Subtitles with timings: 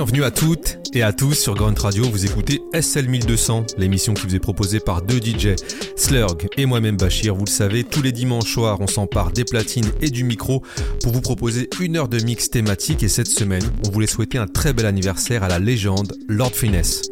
[0.00, 2.04] Bienvenue à toutes et à tous sur Grunt Radio.
[2.04, 5.56] Vous écoutez SL 1200, l'émission qui vous est proposée par deux DJ,
[5.94, 7.34] Slurg et moi-même Bachir.
[7.34, 10.62] Vous le savez, tous les dimanches soirs, on s'empare des platines et du micro
[11.02, 13.02] pour vous proposer une heure de mix thématique.
[13.02, 17.02] Et cette semaine, on voulait souhaiter un très bel anniversaire à la légende Lord Finesse.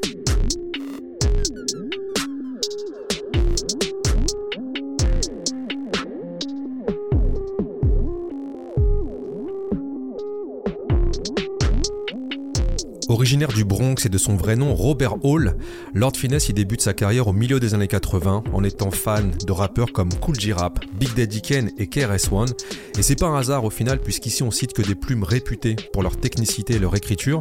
[13.18, 15.56] Originaire du Bronx et de son vrai nom Robert Hall,
[15.92, 19.50] Lord Finesse y débute sa carrière au milieu des années 80 en étant fan de
[19.50, 22.50] rappeurs comme Cool G Rap, Big Daddy Kane et KRS-One.
[22.96, 26.04] Et c'est pas un hasard au final puisqu'ici on cite que des plumes réputées pour
[26.04, 27.41] leur technicité et leur écriture.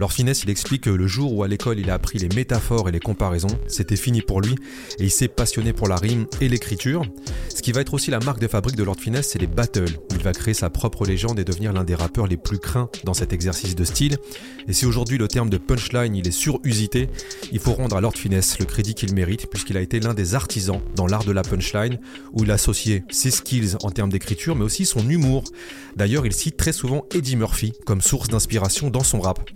[0.00, 2.88] Lord Finesse il explique que le jour où à l'école il a appris les métaphores
[2.88, 4.56] et les comparaisons, c'était fini pour lui
[4.98, 7.04] et il s'est passionné pour la rime et l'écriture.
[7.48, 10.00] Ce qui va être aussi la marque de fabrique de Lord Finesse, c'est les battles.
[10.10, 13.14] Il va créer sa propre légende et devenir l'un des rappeurs les plus craints dans
[13.14, 14.16] cet exercice de style.
[14.66, 17.08] Et aujourd'hui le terme de punchline il est surusité,
[17.52, 20.34] il faut rendre à Lord Finesse le crédit qu'il mérite puisqu'il a été l'un des
[20.34, 21.98] artisans dans l'art de la punchline
[22.32, 25.44] où il a associé ses skills en termes d'écriture mais aussi son humour.
[25.96, 29.50] D'ailleurs il cite très souvent Eddie Murphy comme source d'inspiration dans son rap.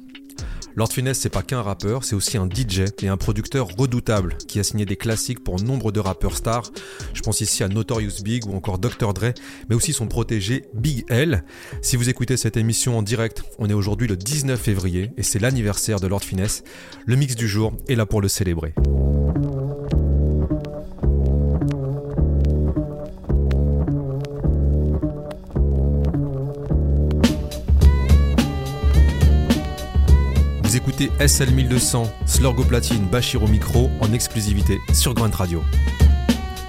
[0.76, 4.60] Lord Finesse, c'est pas qu'un rappeur, c'est aussi un DJ et un producteur redoutable qui
[4.60, 6.70] a signé des classiques pour nombre de rappeurs stars.
[7.14, 9.14] Je pense ici à Notorious Big ou encore Dr.
[9.14, 9.32] Dre,
[9.70, 11.44] mais aussi son protégé Big L.
[11.80, 15.38] Si vous écoutez cette émission en direct, on est aujourd'hui le 19 février et c'est
[15.38, 16.62] l'anniversaire de Lord Finesse.
[17.06, 18.74] Le mix du jour est là pour le célébrer.
[30.76, 35.62] Écoutez SL 1200, Slurgo Platine, Bachir au micro, en exclusivité sur Grunt Radio.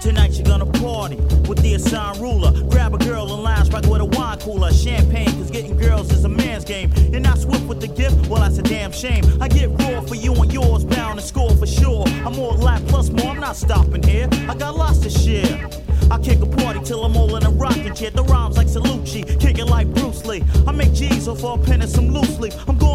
[0.02, 1.18] Tonight you're gonna party
[1.50, 2.52] with the assigned ruler.
[2.70, 4.72] Grab a girl and lounge back with a wine cooler.
[4.72, 6.90] Champagne, cause getting girls is a man's game.
[7.12, 9.24] You're not swift with the gift, well, that's a damn shame.
[9.42, 12.06] I get raw for you and yours, bound to score for sure.
[12.26, 14.30] I'm more lap plus more, I'm not stopping here.
[14.48, 15.70] I got lots to share.
[16.10, 18.12] I kick a party till I'm all in a rocking chair.
[18.12, 20.44] The rhymes like Salucci, kicking like Bruce Lee.
[20.66, 22.56] I make G's off a pen and some loose leaf.
[22.70, 22.87] I'm going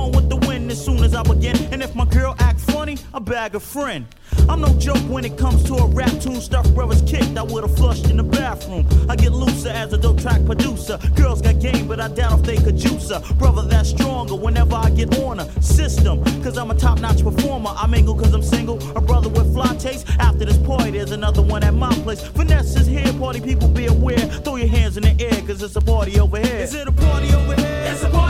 [1.13, 1.57] as I begin.
[1.73, 4.07] And if my girl act funny, I bag a friend.
[4.49, 6.41] I'm no joke when it comes to a rap tune.
[6.41, 8.87] Stuff brothers kicked, I would've flushed in the bathroom.
[9.09, 10.99] I get looser as a dope track producer.
[11.15, 13.21] Girls got game, but I doubt if they could juice her.
[13.35, 16.25] Brother, that's stronger whenever I get on a system.
[16.43, 17.73] Cause I'm a top notch performer.
[17.77, 18.77] I mingle cause I'm single.
[18.97, 20.07] A brother with fly taste.
[20.19, 22.23] After this party, there's another one at my place.
[22.23, 24.19] Finesse is here, party people be aware.
[24.45, 26.57] Throw your hands in the air cause it's a party over here.
[26.57, 27.85] Is it a party over here?
[27.87, 28.22] It's a party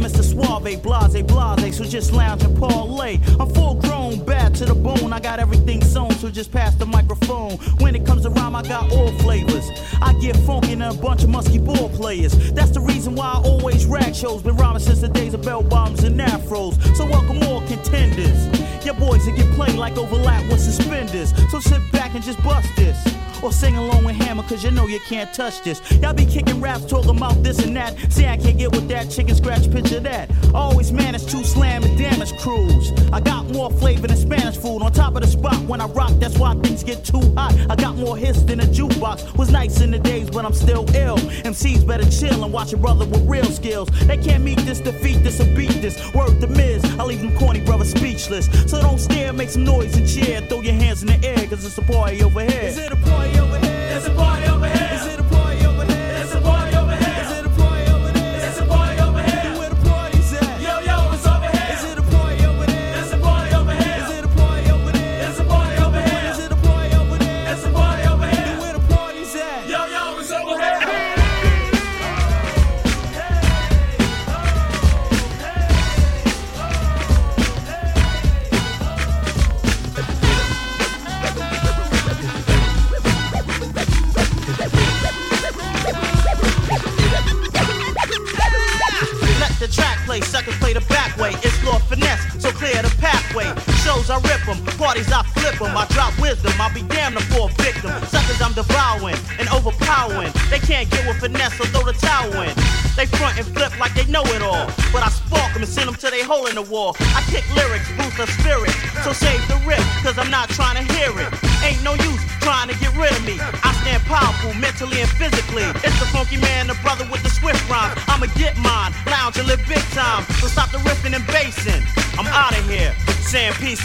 [0.00, 0.24] Mr.
[0.24, 1.76] Suave, blase, blase.
[1.76, 3.20] So just lounge and parlay.
[3.38, 5.12] I'm full grown, bad to the bone.
[5.12, 7.52] I got everything sewn, so just pass the microphone.
[7.80, 9.68] When it comes around, I got all flavors.
[10.00, 12.32] I get funky and a bunch of musky ball players.
[12.52, 14.42] That's the reason why I always rag shows.
[14.42, 16.74] Been rhyming since the days of bell bombs and afros.
[16.96, 18.46] So welcome all contenders.
[18.84, 21.34] Your boys that get played like overlap with suspenders.
[21.50, 22.98] So sit back and just bust this.
[23.42, 25.80] Or sing along with Hammer, cause you know you can't touch this.
[25.92, 27.96] Y'all be kicking raps, talking about this and that.
[28.12, 30.30] See, I can't get with that chicken scratch picture that.
[30.54, 32.92] Always manage to slam and damage crews.
[33.12, 34.82] I got more flavor than Spanish food.
[34.82, 37.54] On top of the spot when I rock, that's why things get too hot.
[37.70, 39.36] I got more hits than a jukebox.
[39.38, 41.16] Was nice in the days, but I'm still ill.
[41.16, 43.88] MCs better chill and watch a brother with real skills.
[44.06, 45.96] They can't meet this, defeat this, or beat this.
[46.14, 48.46] Word to Miz, I leave them corny brothers speechless.
[48.70, 50.42] So don't stare, make some noise and cheer.
[50.42, 52.62] Throw your hands in the air, cause it's a party over here.
[52.62, 53.29] Is it a party
[53.92, 54.29] It's a party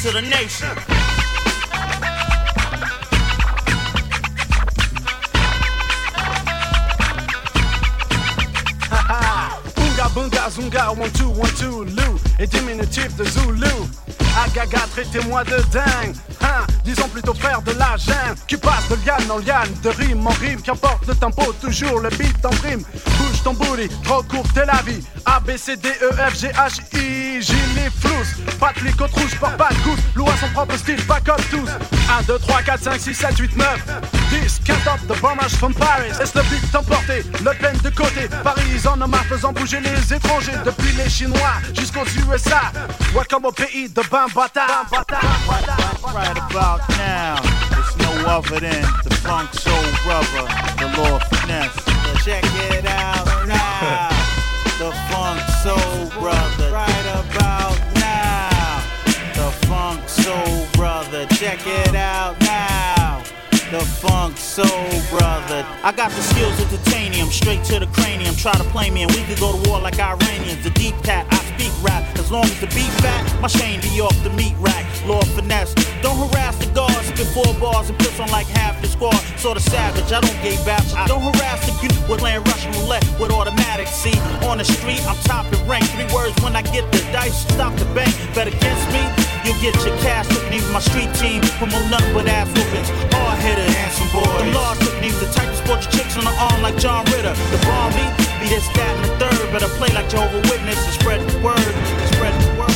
[0.06, 0.70] to the nation.
[9.76, 12.20] Boonga, boonga, zunga, one, two, one, two, Lou.
[12.38, 13.66] Et diminutif de Zulu.
[14.44, 16.16] Agaga, traitez-moi de dingue.
[16.84, 18.36] Disons plutôt frère de la gêne.
[18.48, 20.62] Qui passe de liane en liane, de rime en rime.
[20.62, 22.84] Qu'importe le tempo, toujours le beat en prime.
[23.18, 25.04] Bouge ton booty, trop court, t'es la vie.
[25.26, 27.25] A, B, C, D, E, F, G, H, I
[28.74, 28.84] flousse.
[28.84, 30.00] Pas de côte rouge, porte pas de gousse.
[30.16, 31.70] Lou son propre style, pas comme tous.
[32.20, 33.68] 1, 2, 3, 4, 5, 6, 7, 8, 9,
[34.30, 34.60] 10.
[34.66, 36.12] Count up the bombage from Paris.
[36.22, 38.28] Est-ce le beat emporté, le peine de côté.
[38.44, 40.54] Paris en hommage faisant bouger les étrangers.
[40.66, 42.72] Depuis les Chinois jusqu'aux USA.
[43.14, 44.66] Welcome au pays de Bambata.
[46.14, 47.36] Right about now,
[47.78, 49.74] it's no other than the funk soul
[50.06, 50.48] brother,
[50.78, 51.96] the Lord Finesse.
[61.56, 63.24] Check it out now.
[63.72, 64.68] The funk soul
[65.10, 65.66] brother.
[65.84, 68.36] I got the skills of titanium, straight to the cranium.
[68.36, 70.64] Try to play me, and we could go to war like Iranians.
[70.66, 72.04] The deep cat, I speak rap.
[72.20, 74.84] As long as the beat fat, my chain be off the meat rack.
[75.08, 75.74] Lord finesse.
[76.02, 79.16] Don't harass the guards, spit four bars and piss on like half the squad.
[79.38, 80.94] Sort of savage, I don't gay baps.
[80.94, 83.88] I don't harass the youth with playing Russian roulette with automatic.
[83.88, 85.86] See, on the street, I'm top and rank.
[85.96, 88.12] Three words when I get the dice, stop the bank.
[88.36, 89.02] Bet against me,
[89.46, 90.28] you'll get your cash.
[90.34, 92.90] Looking even my street team, promote nothing but ass whoopings.
[93.14, 94.26] Hard hitters, handsome boys.
[94.26, 97.34] The laws even the type to sport your chicks on the arm like John Ritter.
[97.54, 98.06] The ball me,
[98.42, 99.54] be this, that, and the third.
[99.54, 101.74] Better play like Jehovah Witness and spread the word.
[102.14, 102.72] Spread the word.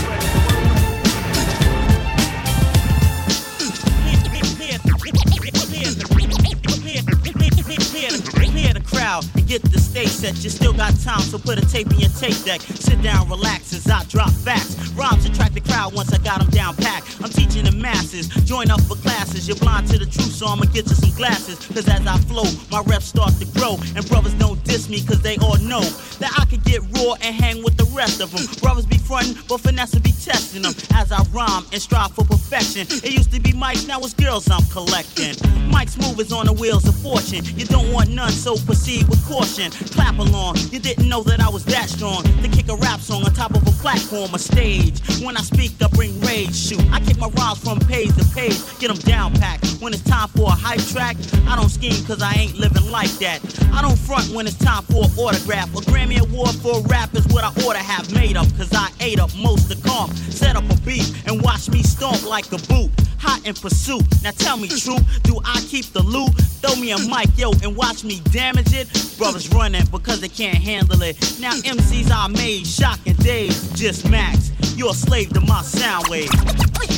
[8.49, 10.43] Clear the crowd and get the stage set.
[10.43, 12.61] You still got time, so put a tape in your tape deck.
[12.61, 14.88] Sit down, relax as I drop facts.
[14.99, 17.03] Rhymes attract the crowd once I got them down pat.
[17.23, 19.47] I'm teaching the masses, join up for classes.
[19.47, 21.55] You're blind to the truth, so I'ma get you some glasses.
[21.67, 23.79] Cause as I flow, my reps start to grow.
[23.95, 25.87] And brothers don't diss me, cause they all know
[26.19, 28.43] that I can get raw and hang with the rest of them.
[28.59, 30.73] Brothers be frontin', but finesse be testing them.
[30.93, 32.85] As I rhyme and strive for perfection.
[32.89, 35.35] It used to be mics, now it's girls I'm collecting.
[35.71, 37.45] Mike's move is on the wheels of fortune.
[37.55, 39.71] You don't want none, so proceed with caution.
[39.95, 42.23] Clap along, you didn't know that I was that strong.
[42.23, 44.88] To kick a rap song on top of a platform, a stage.
[45.23, 46.55] When I speak, I bring rage.
[46.55, 49.65] Shoot, I kick my rhymes from page to page, get them down packed.
[49.81, 53.11] When it's time for a hype track, I don't scheme cause I ain't living like
[53.19, 53.39] that.
[53.73, 55.73] I don't front when it's time for an autograph.
[55.75, 58.89] A Grammy Award for rap is what I ought to have made up, cause I
[58.99, 60.13] ate up most of the comp.
[60.13, 62.91] Set up a beat and watch me stomp like a boot.
[63.19, 64.03] Hot in pursuit.
[64.23, 66.31] Now tell me true, do I keep the loot?
[66.61, 68.87] Throw me a mic, yo, and watch me damage it.
[69.17, 71.17] Brothers running because they can't handle it.
[71.39, 74.51] Now MCs I made, shocking days, just max.
[74.79, 76.29] You're a slave to my sound wave.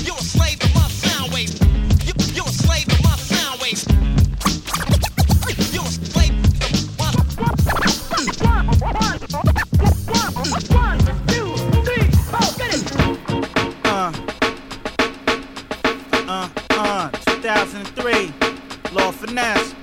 [0.05, 1.49] You're a slave to my sound wave.
[2.05, 3.83] You- You're a slave to my sound wave.
[5.73, 6.53] You're a slave to
[6.99, 7.11] my
[13.83, 14.11] Uh,
[16.27, 17.09] uh, uh,
[17.41, 18.31] 2003,
[18.93, 19.80] Lord Finesse.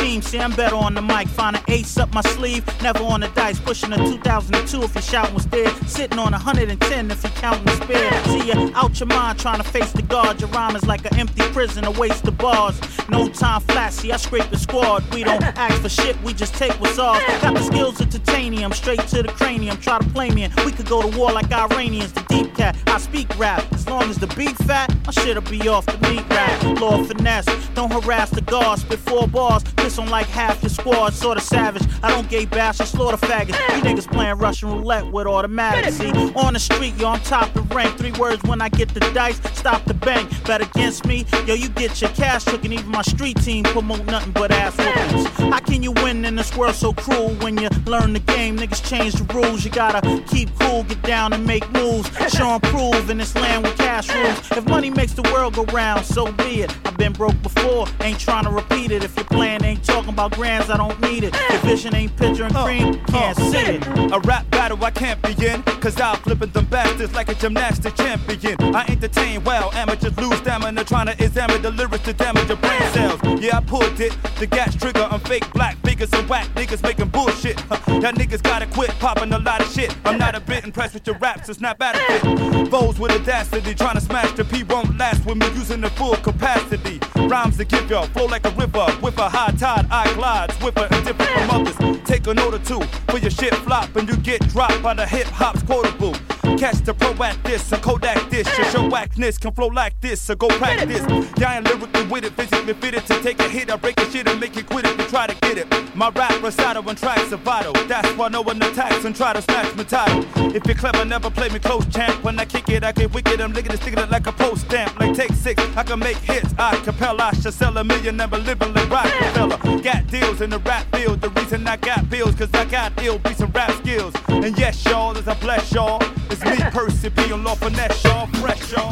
[0.00, 1.28] Team, see I'm better on the mic.
[1.28, 3.58] Find an ace up my sleeve, never on the dice.
[3.58, 5.72] Pushing a 2002 if you shouting was dead.
[5.88, 8.24] Sitting on 110 if you counting the spare.
[8.24, 10.40] See you out your mind trying to face the guard.
[10.40, 12.80] Your rhyme is like an empty prison, a waste of bars.
[13.08, 15.02] No time flat, see I scrape the squad.
[15.12, 17.22] We don't ask for shit, we just take what's ours.
[17.42, 19.76] Got the skills of titanium, straight to the cranium.
[19.78, 22.12] Try to play me and we could go to war like Iranians.
[22.12, 23.64] The deep cat, I speak rap.
[23.72, 26.80] As long as the beat fat, my shit'll be off the meat rack.
[26.80, 28.84] Lord finesse, don't harass the guards.
[29.08, 31.14] Four bars, piss on like half your squad.
[31.14, 33.58] Sorta savage, I don't gay bash or slaughter faggots.
[33.76, 35.96] You niggas playing Russian roulette with automatics.
[35.96, 37.96] See, on the street, yo, I'm top of rank.
[37.96, 40.30] Three words when I get the dice, stop the bank.
[40.44, 44.04] Bet against me, yo, you get your cash took, and even my street team promote
[44.06, 45.26] nothing but ass whoopings.
[45.52, 48.58] How can you win in this world so cruel when you learn the game?
[48.58, 52.08] Niggas change the rules, you gotta keep cool, get down and make moves.
[52.34, 54.38] Show and prove in this land with cash rules.
[54.52, 56.76] If money makes the world go round, so be it.
[56.84, 59.02] I've been broke before, ain't trying to repeat it.
[59.02, 61.34] If your plan ain't talking about grands, I don't need it.
[61.50, 64.12] Your vision ain't picture and cream, can't oh, see it.
[64.12, 68.56] A rap battle I can't begin, cause I'll flipping them bastards like a gymnastic champion.
[68.74, 72.80] I entertain well, amateurs lose stamina trying to examine the lyrics to damage your brain
[72.92, 73.20] cells.
[73.40, 77.08] Yeah, I pulled it, the gas trigger on fake black figures and whack niggas making
[77.08, 77.60] bullshit.
[77.60, 79.94] Huh, Y'all niggas gotta quit popping a lot of shit.
[80.04, 82.68] I'm not a bit impressed with your raps, it's not bad at it.
[82.70, 86.16] Foes with audacity, trying to smash the P won't last with me using the full
[86.16, 87.00] capacity.
[87.16, 90.90] Rhymes to give y'all flow like a river with a high tide, I glide, swiffer
[90.90, 92.00] and different from others.
[92.04, 95.06] Take a note or two for your shit flop and you get dropped by the
[95.06, 96.14] hip hop's quotable.
[96.56, 98.46] Catch the pro at this, a Kodak this.
[98.56, 101.02] Your show whackness can flow like this, so go practice.
[101.42, 103.70] I ain't lyrically with it, physically fitted to take a hit.
[103.70, 105.96] I break a shit and make it quit it try to get it.
[105.96, 107.72] My rap recital when tracks are vital.
[107.86, 110.24] That's why no one attacks and try to snatch my title.
[110.54, 112.22] If you're clever, never play me close, champ.
[112.22, 113.40] When I kick it, I get wicked.
[113.40, 114.98] I'm licking it, sticking it like a post stamp.
[115.00, 116.54] Like take six, I can make hits.
[116.58, 119.57] I compel, I should sell a million, never living like Rockefeller.
[119.82, 121.20] Got deals in the rap field.
[121.20, 124.14] The reason I got bills, cause I got ill, be some rap skills.
[124.28, 128.26] And yes, y'all, as I bless y'all, it's me, Percy P, on Lord Finesse, y'all,
[128.38, 128.90] fresh, y'all.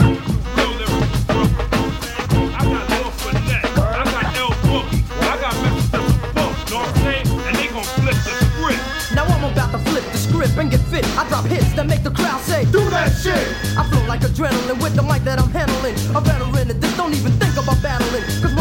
[9.15, 11.05] Now I'm about to flip the script and get fit.
[11.17, 13.49] I drop hits that make the crowd say, Do that shit!
[13.79, 15.95] I flow like adrenaline with the mic that I'm handling.
[16.15, 18.25] A veteran at this, don't even think about battling.
[18.43, 18.56] Cause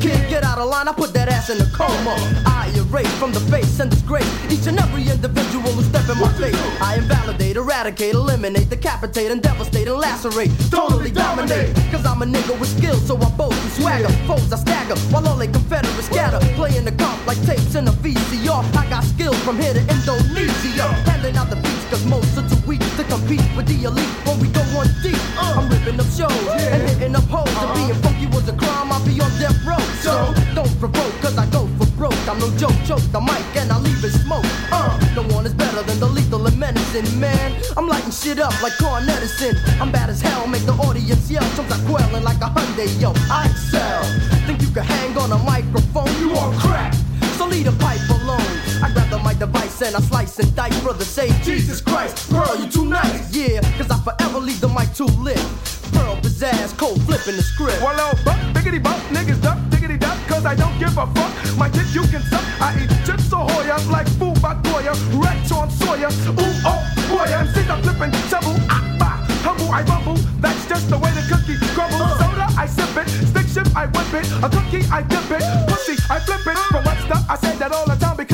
[0.00, 2.14] Kid, get out of line, I put that ass in a coma.
[2.46, 6.30] I erase from the face and disgrace each and every individual who step in my
[6.34, 6.54] face.
[6.80, 10.52] I invalidate, eradicate, eliminate, decapitate, and devastate, and lacerate.
[10.70, 11.74] Totally dominate.
[11.90, 14.12] Cause I'm a nigga with skills, so I boast and swagger.
[14.28, 16.38] Foes I stagger, while all they confederates scatter.
[16.54, 18.62] Playing the comp like tapes in a VCR.
[18.76, 20.86] I got skills from here to Indonesia.
[21.10, 24.60] Handing out the beats, cause most are to compete with the elite when we go
[24.74, 25.18] one deep.
[25.38, 26.74] I'm ripping up shows yeah.
[26.74, 27.50] and hitting up hoes.
[27.60, 29.78] And being funky was a crime, I'll be on death row.
[30.00, 32.16] So don't provoke, cause I go for broke.
[32.28, 34.46] I'm no joke, choke the mic and I leave it smoke.
[34.72, 37.60] Uh, no one is better than the lethal and menacing, man.
[37.76, 39.56] I'm lighting shit up like Con Edison.
[39.80, 41.44] I'm bad as hell, make the audience yell.
[41.56, 43.12] Comes I quelling like a Hyundai, yo.
[43.30, 44.02] I excel.
[44.46, 46.10] Think you can hang on a microphone?
[46.18, 46.94] You on crack.
[47.38, 48.00] So leave the pipe
[49.40, 49.50] alone.
[49.50, 50.80] I grab the mic device and I slice and dice.
[50.82, 53.34] Brother say, Jesus Christ, Pearl, you too nice.
[53.34, 55.38] Yeah, cause I forever leave the mic too lit.
[55.92, 57.80] Pearl pizzazz, cold flipping the script.
[57.82, 61.32] Wallow, buck, biggity buck, niggas duck, diggity duck, cause I don't give a fuck.
[61.56, 62.44] My dick you can suck.
[62.60, 66.08] I eat chips ahoy, like food by Goya, Rex on Sawyer.
[66.08, 68.56] Ooh, oh, boy, I'm sick of flipping shovel.
[68.68, 70.16] Ah, bah, humble, I rumble.
[70.40, 72.18] That's just the way the cookie crumbles.
[72.18, 73.08] Soda, I sip it.
[73.08, 74.26] Stick ship, I whip it.
[74.42, 75.42] A cookie, I dip it.
[75.68, 76.58] Pussy, I flip it.
[76.70, 78.33] From what's up, I say that all the time because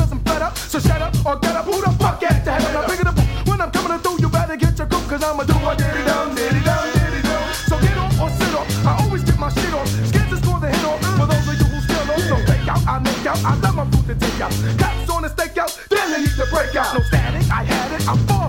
[0.71, 1.65] So shut up or get up.
[1.65, 2.73] Who the fuck at the head?
[2.73, 3.13] I'm bigger than
[3.43, 6.33] when I'm coming through, you better get your coop, cause I'ma do what diddy dum,
[6.33, 7.43] diddy dum, diddy dum.
[7.67, 8.85] So get on or sit off.
[8.87, 9.89] I always get my shit off.
[10.07, 11.03] Scared to score the hit off.
[11.19, 13.43] For those of you who still off, so take out, I make out.
[13.43, 14.51] I love my food to take out.
[14.79, 16.95] Cops on the stake out, then they need to break out.
[16.95, 18.07] No static, I had it.
[18.07, 18.40] I'm far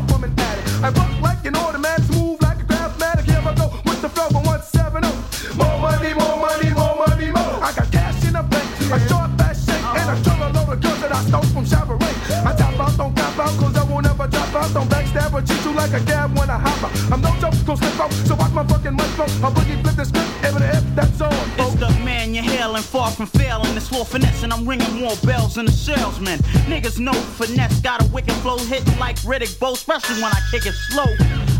[14.72, 16.90] Don't backstab or cheat you like a cab when I hop.
[17.12, 19.26] I'm no joke, gon' slip out, so watch my fucking mic flow.
[19.26, 21.32] I boogie flip the script, every if that's on.
[21.58, 23.76] It's the man you're hailing, far from failing.
[23.76, 26.38] It's for finesse, and I'm ringing more bells than the salesman.
[26.68, 30.66] Niggas know finesse, got a wicked flow hitting like Riddick Bowe, especially when I kick
[30.66, 31.06] it slow.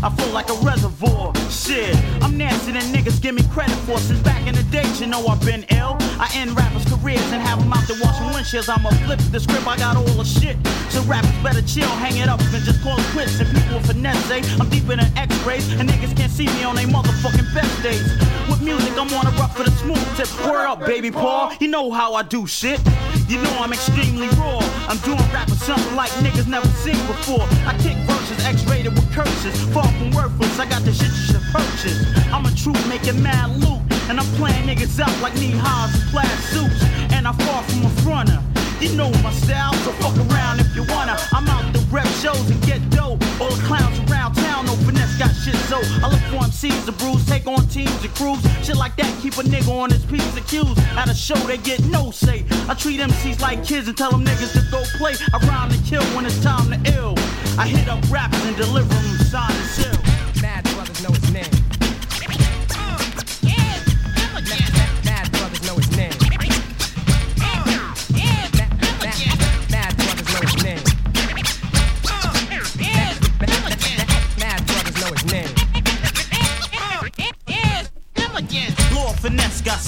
[0.03, 1.33] I flow like a reservoir.
[1.49, 3.97] Shit, I'm nasty than niggas give me credit for.
[3.97, 5.97] Since back in the days, you know I've been ill.
[6.19, 8.69] I end rappers' careers and have them out there washing windshields.
[8.69, 10.57] I'ma flip the script, I got all the shit.
[10.89, 13.39] So rappers better chill, hang it up, and just call it quits.
[13.39, 16.87] And people finesse say I'm deeper than X-rays, and niggas can't see me on their
[16.87, 18.03] motherfucking best days.
[18.49, 20.27] With music, I'm on a rough for the smooth tip.
[20.45, 22.79] Word up, baby Paul, you know how I do shit.
[23.27, 24.59] You know I'm extremely raw.
[24.87, 27.47] I'm doing rap with something like niggas never seen before.
[27.65, 30.59] I kick verses X-rated with curses, far from worthless.
[30.59, 31.99] I got the shit you should purchase.
[32.31, 36.09] I'm a truth making mad loot, and I'm playing niggas out like knee highs and
[36.11, 36.83] plaid suits.
[37.13, 38.41] And I'm far from a fronter.
[38.83, 41.15] You know my style, so fuck around if you wanna.
[41.31, 43.23] I'm out the rep shows and get dope.
[43.39, 46.91] All the clowns around town, no finesse got shit, so I look for MCs to
[46.91, 48.43] bruise, take on teams and crews.
[48.61, 50.77] Shit like that, keep a nigga on his P's and Q's.
[50.97, 52.43] At a show, they get no say.
[52.67, 55.13] I treat MCs like kids and tell them niggas to go play.
[55.33, 57.15] I rhyme to kill when it's time to ill.
[57.57, 60.02] I hit up rappers and deliver them sign and seal.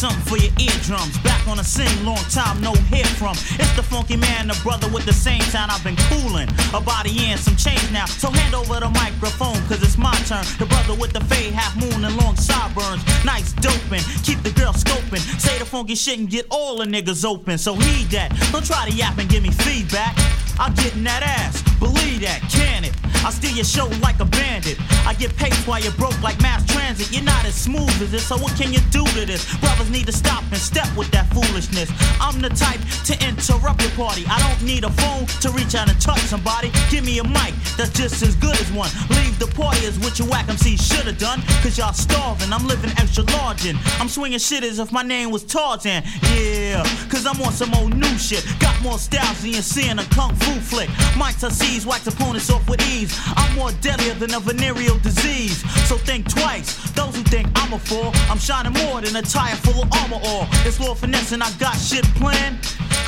[0.05, 1.17] Something for your eardrums.
[1.19, 3.35] Back on the scene, long time no hear from.
[3.57, 6.49] It's the funky man, the brother with the same sound I've been cooling.
[6.73, 8.05] A body and some change now.
[8.05, 10.45] So hand over the microphone, cause it's my turn.
[10.59, 13.01] The brother with the fade, half moon and long sideburns.
[13.25, 15.23] Nice doping, keep the girl scoping.
[15.39, 17.57] Say the funky shit and get all the niggas open.
[17.57, 18.29] So heed that.
[18.51, 20.13] Don't try to yap and give me feedback.
[20.59, 21.74] I'm getting that ass.
[21.79, 22.93] Believe that, can it?
[23.25, 24.77] I steal your show like a bandit.
[25.05, 27.11] I get paid while you're broke like mass transit.
[27.11, 29.43] You're not as smooth as this, so what can you do to this?
[29.57, 31.91] Brothers need to stop and step with that foolishness.
[32.21, 34.25] I'm the type to interrupt your party.
[34.29, 36.71] I don't need a phone to reach out and touch somebody.
[36.91, 38.89] Give me a mic that's just as good as one.
[39.09, 41.41] Leave the party as what your whack MC should have done.
[41.63, 45.31] Cause y'all starving, I'm living extra large and I'm swinging shit as if my name
[45.31, 46.03] was Tarzan.
[46.33, 48.45] Yeah, cause I'm on some old new shit.
[48.59, 50.89] Got more styles than you see in a kung fu flick.
[51.17, 51.31] My
[51.75, 53.19] Tussies wax opponents off with ease.
[53.35, 55.59] I'm more deadlier than a venereal disease.
[55.87, 56.91] So think twice.
[56.91, 60.19] Those who think I'm a fool, I'm shining more than a tire full of armor
[60.25, 60.47] ore.
[60.65, 62.59] It's Lord Finesse and I got shit planned.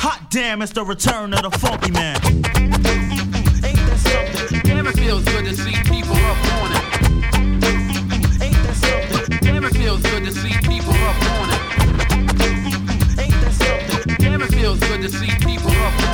[0.04, 2.16] Hot damn, it's the return of the funky man.
[3.64, 4.60] Ain't that something?
[4.64, 6.84] Damn, it feels good to see people up on it.
[8.42, 9.38] Ain't that something?
[9.40, 11.60] Damn, it feels good to see people up on it.
[13.18, 14.16] Ain't that something?
[14.18, 16.07] Damn, it feels good to see people up on it.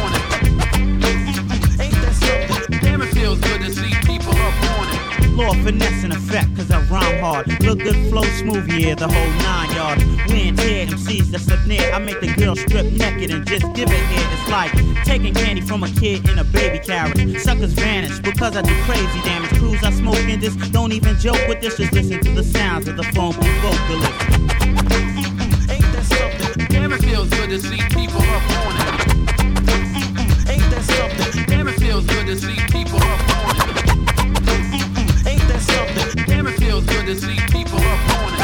[5.41, 5.65] It.
[5.65, 7.47] Finesse in effect, cause I rhyme hard.
[7.63, 10.05] Look good, flow smooth, yeah, the whole nine yards.
[10.29, 11.93] We ain't tear MCs that's up near.
[11.93, 14.29] I make the girl strip naked and just give it here.
[14.33, 14.73] It's like
[15.05, 17.39] taking candy from a kid in a baby carriage.
[17.41, 19.51] Suckers vanish because I do crazy damage.
[19.59, 21.77] Crews I smoke in this, don't even joke with this.
[21.77, 24.13] Just listen to the sounds of the funky vocalist.
[25.71, 26.67] Ain't that something?
[26.69, 28.89] Damn, it feels good to see people up on it.
[30.49, 31.45] Ain't that something?
[31.47, 33.34] Damn, it feels good to see people up on it.
[36.95, 38.43] Good to see people up on it.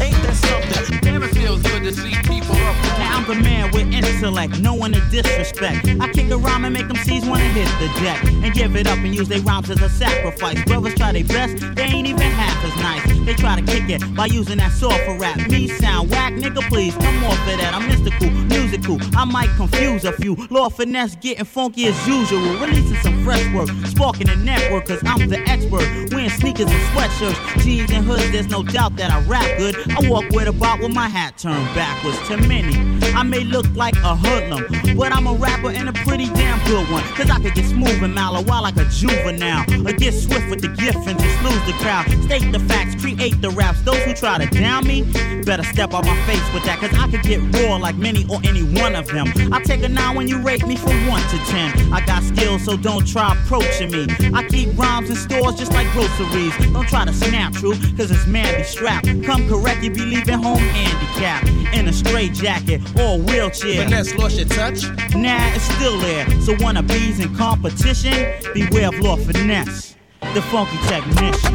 [0.00, 0.98] Ain't that something?
[1.00, 2.87] Damn, it feels good to see people up
[3.18, 5.88] I'm the man with intellect, no one to disrespect.
[6.00, 8.86] I kick a rhyme and make them C's wanna hit the deck and give it
[8.86, 10.62] up and use their rhymes as a sacrifice.
[10.66, 13.18] Brothers try their best, they ain't even half as nice.
[13.26, 15.36] They try to kick it by using that soft for rap.
[15.50, 17.74] Me sound whack, nigga, please come off of that.
[17.74, 18.98] I'm mystical, musical.
[19.16, 20.36] I might confuse a few.
[20.48, 22.40] Lord finesse getting funky as usual.
[22.58, 26.14] Releasing some fresh work, sparking the network, cause I'm the expert.
[26.14, 28.30] Wearing sneakers and sweatshirts, jeans and hoods.
[28.30, 29.76] There's no doubt that I rap good.
[29.90, 32.16] I walk with a bop with my hat turned backwards.
[32.28, 32.72] To many,
[33.14, 36.88] I may look like a hoodlum, but I'm a rapper and a pretty damn good
[36.90, 37.02] one.
[37.14, 39.64] Cause I could get smooth and mellow while like a juvenile.
[39.86, 42.06] Or get swift with the gift and just lose the crowd.
[42.24, 43.82] State the facts, create the raps.
[43.82, 45.02] Those who try to down me,
[45.44, 46.78] better step off my face with that.
[46.78, 49.26] Cause I could get raw like many or any one of them.
[49.52, 51.92] I take a nine when you rate me from one to ten.
[51.92, 54.06] I got skills, so don't try approaching me.
[54.34, 56.56] I keep rhymes in stores just like groceries.
[56.72, 59.06] Don't try to snap true, cause it's man be strapped.
[59.24, 61.48] Come correct, you be leaving home handicapped.
[61.74, 63.84] In a straight jacket or a wheelchair.
[63.84, 64.82] Finesse lost your touch.
[65.14, 66.28] Nah, it's still there.
[66.40, 68.12] So wanna bees in competition?
[68.54, 69.96] Beware of Lord Finesse,
[70.34, 71.54] the funky technician.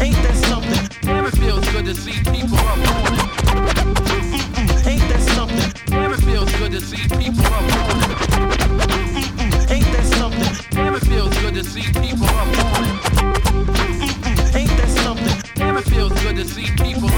[0.00, 0.88] Ain't that something?
[1.02, 3.26] Damn, it feels good to see people up on it.
[4.86, 5.72] Ain't that something?
[5.86, 9.70] Damn, it feels good to see people up on it.
[9.70, 10.52] Ain't that something?
[10.70, 13.34] Damn, it feels good to see people up on it.
[14.54, 15.42] Ain't that something?
[15.54, 17.08] Damn, it feels good to see people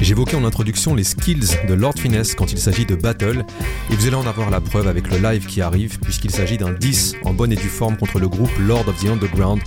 [0.00, 3.44] J'évoquais en introduction les skills de Lord Finesse quand il s'agit de battle,
[3.90, 6.72] et vous allez en avoir la preuve avec le live qui arrive, puisqu'il s'agit d'un
[6.72, 9.62] 10 en bonne et due forme contre le groupe Lord of the Underground,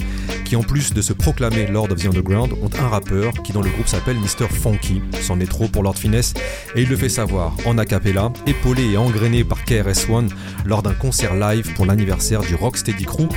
[0.48, 3.62] qui en plus de se proclamer Lord of the Underground, ont un rappeur qui dans
[3.62, 4.48] le groupe s'appelle Mr.
[4.50, 5.02] Funky.
[5.22, 6.34] C'en est trop pour Lord Finesse,
[6.74, 10.30] et il le fait savoir en a cappella, épaulé et engrainé par KRS-One
[10.66, 13.28] lors d'un concert live pour l'anniversaire du Rocksteady Crew.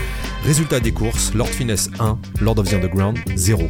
[0.44, 3.68] Résultat des courses, Lord Finesse 1, Lord of the Underground 0.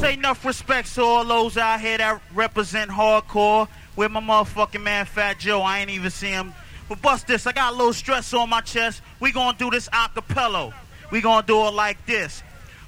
[0.00, 3.66] Say enough respect to all those out here that represent hardcore.
[3.96, 6.52] With my motherfucking man Fat Joe, I ain't even see him.
[6.88, 9.02] But bust this, I got a little stress on my chest.
[9.18, 10.72] We gonna do this a cappella.
[11.10, 12.42] We gonna do it like this.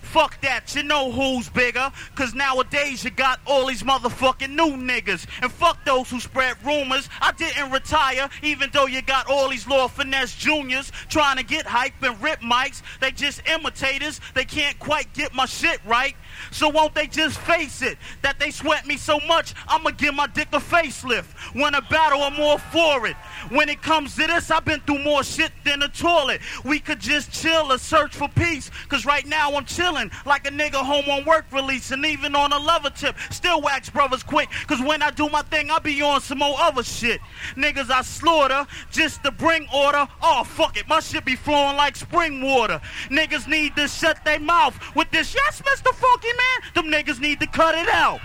[0.09, 1.93] Fuck that, you know who's bigger.
[2.15, 5.27] Cause nowadays you got all these motherfucking new niggas.
[5.43, 7.11] And fuck those who spread rumors.
[7.21, 11.67] I didn't retire, even though you got all these Lord Finesse Juniors trying to get
[11.67, 12.81] hype and rip mics.
[13.01, 14.23] They just imitators.
[14.35, 16.17] They can't quite get my shit right.
[16.53, 17.99] So won't they just face it?
[18.23, 21.35] That they sweat me so much, I'ma give my dick a facelift.
[21.55, 23.17] When a battle, I'm all for it.
[23.51, 26.41] When it comes to this, I've been through more shit than a toilet.
[26.65, 28.71] We could just chill or search for peace.
[28.89, 31.91] Cause right now I'm chilling like a nigga home on work release.
[31.91, 34.51] And even on a lover tip, still wax brothers quick.
[34.67, 37.21] Cause when I do my thing, I be on some more other shit.
[37.55, 40.07] Niggas I slaughter just to bring order.
[40.23, 40.89] Oh, fuck it.
[40.89, 42.81] My shit be flowing like spring water.
[43.09, 45.95] Niggas need to shut their mouth with this, yes, Mr.
[45.95, 46.73] Funky Man.
[46.75, 48.21] Them niggas need to cut it out.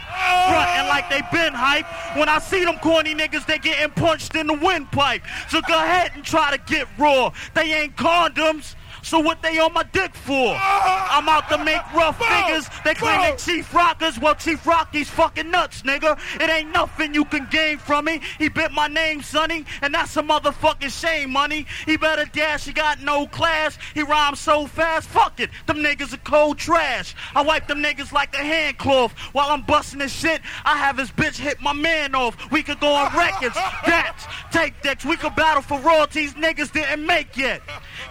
[0.50, 1.86] Frontin' like they been hype.
[2.18, 5.03] When I see them corny niggas, they getting punched in the windpipe.
[5.50, 7.32] So go ahead and try to get raw.
[7.54, 8.76] They ain't condoms.
[9.04, 10.56] So what they on my dick for?
[10.58, 11.18] Ah!
[11.18, 12.68] I'm out to make rough figures.
[12.84, 14.18] They claim they Chief Rockers.
[14.18, 16.18] Well, Chief Rocky's fucking nuts, nigga.
[16.42, 18.22] It ain't nothing you can gain from me.
[18.40, 21.68] He bit my name, sonny, and that's a motherfucking shame, money.
[21.86, 23.78] He better dash, he got no class.
[23.94, 25.50] He rhymes so fast, fuck it.
[25.68, 27.14] Them niggas are cold trash.
[27.36, 29.12] I wipe them niggas like a hand cloth.
[29.34, 32.38] While I'm busting this shit, I have his bitch hit my man off.
[32.52, 35.04] We could go on records, that's tape decks.
[35.04, 37.62] We could battle for royalties niggas didn't make yet.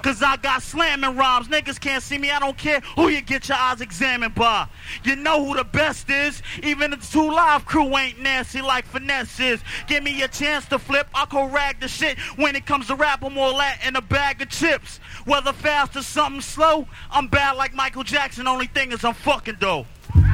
[0.02, 1.48] Cause I got slamming rhymes.
[1.48, 2.30] Niggas can't see me.
[2.30, 4.66] I don't care who you get your eyes examined by.
[5.04, 6.42] You know who the best is.
[6.62, 9.60] Even the two live crew ain't nasty like finesse is.
[9.86, 11.06] Give me a chance to flip.
[11.14, 12.18] I'll go rag the shit.
[12.36, 14.98] When it comes to rap, I'm all that in a bag of chips.
[15.24, 18.48] Whether fast or something slow, I'm bad like Michael Jackson.
[18.48, 19.86] Only thing is I'm fucking dope.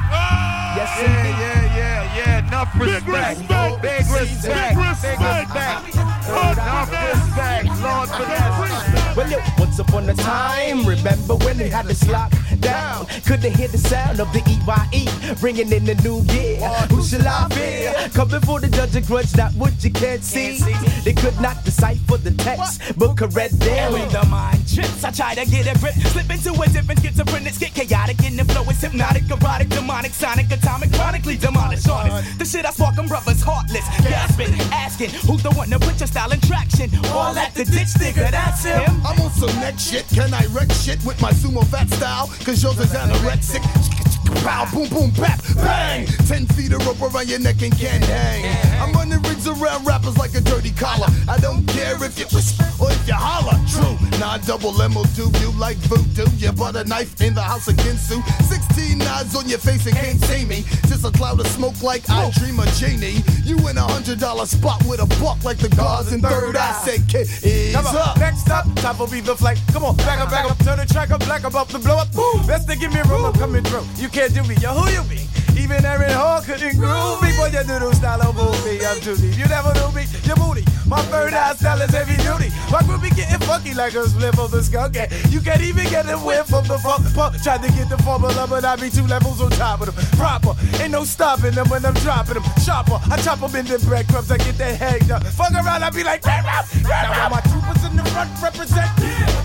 [0.09, 2.47] Yes, yeah, yeah, yeah, yeah.
[2.47, 3.39] Enough respect.
[3.81, 4.75] Big respect.
[4.75, 5.95] Big respect.
[6.29, 7.65] Enough respect.
[7.81, 9.15] Lord Finesse.
[9.15, 13.05] Well, yo, once upon a time, remember when they had this locked down?
[13.25, 15.07] Couldn't hear the sound of the EYE
[15.41, 16.59] ringing in the new year.
[16.89, 17.93] Who shall I fear?
[18.13, 20.59] Coming for the judge of grudge, not what you can't see.
[21.03, 23.93] They could not decipher the text, but could read them.
[23.93, 25.95] When the mind trips, I try to get a grip.
[25.95, 28.63] Slip into a different schizophrenic, get chaotic in the flow.
[28.67, 32.37] It's hypnotic, erotic, demonic, sonic, atomic, chronically demolished artists.
[32.37, 36.07] The shit I spark them brothers heartless, gasping, asking who's the one to put your
[36.07, 36.89] style in traction.
[37.07, 39.01] All at the ditch digger, that's him.
[39.05, 40.07] I'm on some next shit.
[40.07, 42.27] Can I wreck shit with my sumo fat style?
[42.45, 44.18] Cause yours is anorexic.
[44.43, 46.05] Pow, boom, boom, bap, bang.
[46.27, 48.45] Ten feet of rope around your neck and can't hang.
[48.81, 51.07] I'm running rings around rappers like a dirty collar.
[51.27, 53.57] I don't care if you whisper or if you holler.
[53.67, 56.29] True, nah, double M will do you like voodoo.
[56.37, 58.21] You bought a knife in the house of Ginsu.
[58.43, 60.63] 16 knives on your face and can't see me.
[60.87, 63.23] Just a cloud of smoke like I dream of Jeannie.
[63.43, 66.81] You in a hundred dollar spot with a buck like the guards in third eye.
[66.83, 68.17] Say, kid, is Come on, up.
[68.19, 69.59] next up, top will be the flight.
[69.73, 72.07] Come on, back up, back up, turn the track up, black about to blow up.
[72.47, 73.85] Best to give me room, I'm coming through.
[73.97, 75.23] You can't do me, yo, who you be?
[75.57, 79.37] Even Aaron Hall couldn't groove me, boy, you doodle style of movie, I'm too deep.
[79.37, 80.65] You never knew me, your booty.
[80.87, 82.51] My third eye style is heavy duty.
[82.71, 84.97] My group be getting funky like a split of the skunk.
[84.97, 87.05] And you can't even get a whiff from the funk.
[87.43, 90.05] Tried to get the formula, but I be two levels on top of them.
[90.17, 92.43] Proper, ain't no stopping them when I'm dropping them.
[92.65, 95.23] Sharper, I chop them into breadcrumbs, I get that head up.
[95.23, 98.29] Fuck around, I be like, "Rap, rap, rap, Now all my troopers in the front
[98.41, 98.89] represent.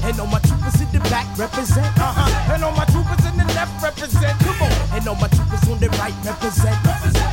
[0.04, 1.87] And all my troopers in the back represent.
[1.98, 2.52] Uh-huh.
[2.52, 3.23] And all my troopers
[3.64, 4.38] left represent.
[4.40, 4.72] Come on.
[4.96, 6.77] And all my troopers on the right represent.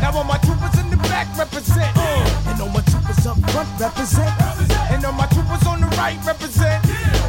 [0.02, 1.92] Now all my troopers in the back represent.
[1.96, 2.48] Uh.
[2.48, 4.32] And all my troopers up front represent.
[4.92, 6.86] And all my troopers on the right represent.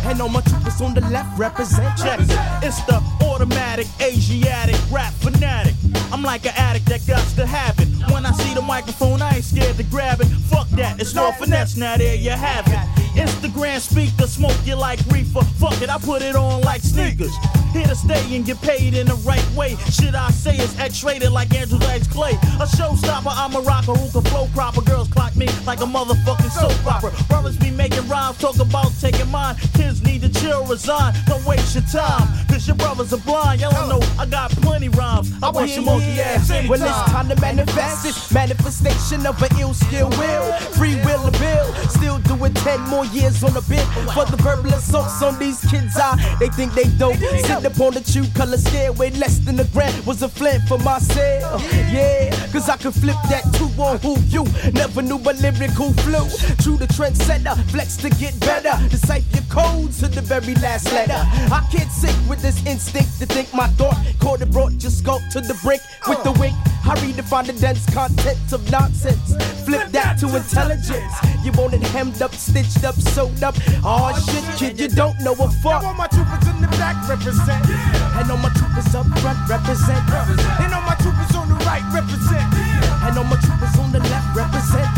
[0.07, 1.99] And all my troopers on the left represent.
[1.99, 2.31] Check it.
[2.63, 5.75] It's the automatic Asiatic rap fanatic.
[6.13, 7.72] I'm like an addict that got to have
[8.33, 10.27] I see the microphone, I ain't scared to grab it.
[10.49, 11.77] Fuck that, it's no finesse.
[11.77, 13.03] Now there you have it.
[13.13, 15.45] Instagram speaker, smoke you like reefer.
[15.61, 17.35] Fuck it, I put it on like sneakers.
[17.75, 19.77] Here to stay and get paid in the right way.
[19.91, 22.33] Shit I say is X-rated like Andrew Dice Clay.
[22.61, 24.81] A showstopper, I'm a rocker who can flow proper.
[24.83, 27.13] Girls clock me like a motherfucking soap opera.
[27.29, 29.57] Brothers be making rhymes, talk about taking mine.
[29.75, 31.15] Kids need to chill, resign.
[31.27, 33.61] Don't waste your time, cause your brothers are blind.
[33.61, 35.33] Y'all don't know I got plenty rhymes.
[35.43, 36.71] I want your monkey ass anytime.
[36.71, 40.53] Well, it's time to manifest this manifestation of an ill skill will.
[40.77, 41.75] Free will to build.
[41.91, 43.85] Still doing 10 more years on the bit.
[44.15, 47.17] For the verbal assaults on these kids, I, they think they dope.
[47.17, 50.79] Sit upon the true color scale, way less than a grand was a flint for
[50.79, 51.63] myself.
[51.91, 56.29] Yeah, cause I could flip that two on who you never knew but lyrical flew.
[56.63, 58.77] True the trendsetter, flex to get better.
[58.83, 61.21] To decipher your codes to the very last letter.
[61.53, 63.97] I can't sink with this instinct to think my thought.
[64.21, 66.55] Caught it brought your skull to the brick with the wink.
[66.85, 69.35] I redefine the dense contents of nonsense.
[69.65, 71.13] Flip that to intelligence.
[71.45, 73.55] You want it hemmed up, stitched up, sewed up.
[73.85, 75.85] Oh shit, kid, you don't know a fuck.
[75.85, 77.65] All my troopers in the back represent.
[78.19, 80.05] And all my troopers up front represent.
[80.61, 82.49] And all my troopers on the right represent.
[83.03, 84.91] And all my troopers on the left represent.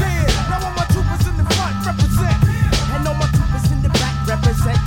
[0.50, 2.38] Now all my troopers in the front represent.
[2.94, 4.80] And all my troopers in the back represent.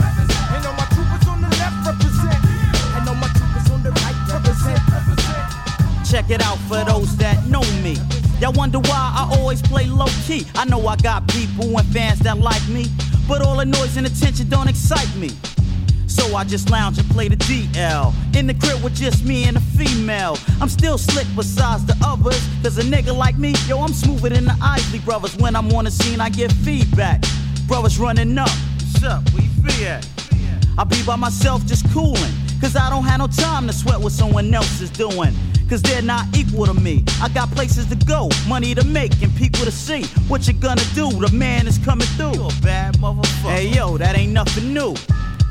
[0.52, 2.42] And all my troopers on the left represent.
[2.98, 4.82] And all my troopers on the right represent.
[6.08, 7.98] Check it out for those that know me.
[8.39, 10.45] Y'all wonder why I always play low key.
[10.54, 12.86] I know I got people and fans that like me,
[13.28, 15.32] but all the noise and attention don't excite me.
[16.06, 18.13] So I just lounge and play the DL.
[18.36, 20.38] In the crib with just me and a female.
[20.62, 22.39] I'm still slick besides the others.
[22.62, 25.36] Cause a nigga like me, yo, I'm smoother than the Isley brothers.
[25.38, 27.23] When I'm on the scene, I get feedback.
[27.67, 28.50] Brothers running up.
[28.50, 29.28] What's up?
[29.34, 30.08] Where you be at?
[30.78, 32.34] I be by myself just cooling.
[32.62, 35.34] Cause I don't have no time to sweat what someone else is doing.
[35.70, 37.04] Cause they're not equal to me.
[37.22, 40.04] I got places to go, money to make, and people to see.
[40.30, 41.10] What you gonna do?
[41.10, 42.36] The man is coming through.
[42.36, 43.52] You a bad motherfucker.
[43.52, 44.96] Hey yo, that ain't nothing new.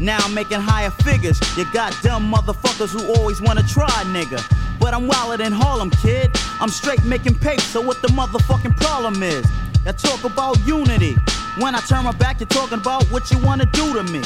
[0.01, 1.39] Now I'm making higher figures.
[1.59, 4.41] You got dumb motherfuckers who always wanna try, nigga.
[4.81, 6.31] But I'm wilder than Harlem, kid.
[6.61, 9.45] I'm straight making paper, so what the motherfucking problem is?
[9.87, 11.15] I talk about unity.
[11.59, 14.23] When I turn my back, you're talking about what you wanna do to me.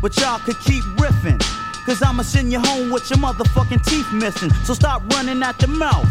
[0.00, 1.42] But y'all could keep riffing.
[1.86, 4.50] Cause I'ma send you home with your motherfucking teeth missing.
[4.64, 6.08] So stop running at the mouth.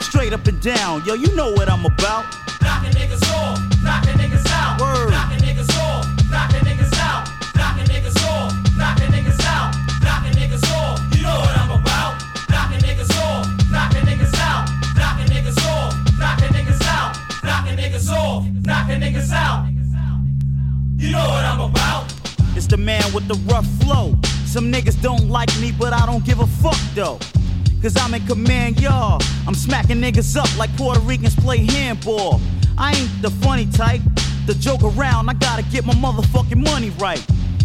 [0.00, 2.24] Straight up and down, yo, you know what I'm about.
[2.62, 4.80] Knocking niggas off, knocking niggas out.
[4.80, 5.10] Word.
[5.10, 7.28] Knocking niggas off, knocking niggas out.
[7.54, 9.74] Knocking niggas off, knocking niggas out.
[10.00, 12.22] Knocking niggas off, you know what I'm about.
[12.48, 14.70] Knocking niggas off, knocking niggas out.
[14.96, 17.16] Knocking niggas off, knocking niggas out.
[17.44, 19.68] Knocking niggas off, knocking niggas out.
[20.96, 22.10] You know what I'm about.
[22.56, 24.16] It's the man with the rough flow.
[24.54, 27.18] Some niggas don't like me, but I don't give a fuck though.
[27.82, 29.20] Cause I'm in command, y'all.
[29.48, 32.40] I'm smacking niggas up like Puerto Ricans play handball.
[32.78, 34.00] I ain't the funny type,
[34.46, 35.28] the joke around.
[35.28, 37.20] I gotta get my motherfucking money right.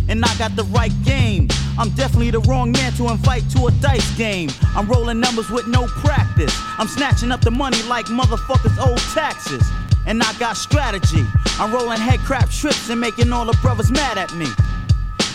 [0.08, 1.48] And I got the right game.
[1.78, 4.50] I'm definitely the wrong man to invite to a dice game.
[4.76, 6.56] I'm rolling numbers with no practice.
[6.80, 9.64] I'm snatching up the money like motherfuckers owe taxes.
[10.08, 11.24] And I got strategy.
[11.60, 14.48] I'm rolling head crab trips and making all the brothers mad at me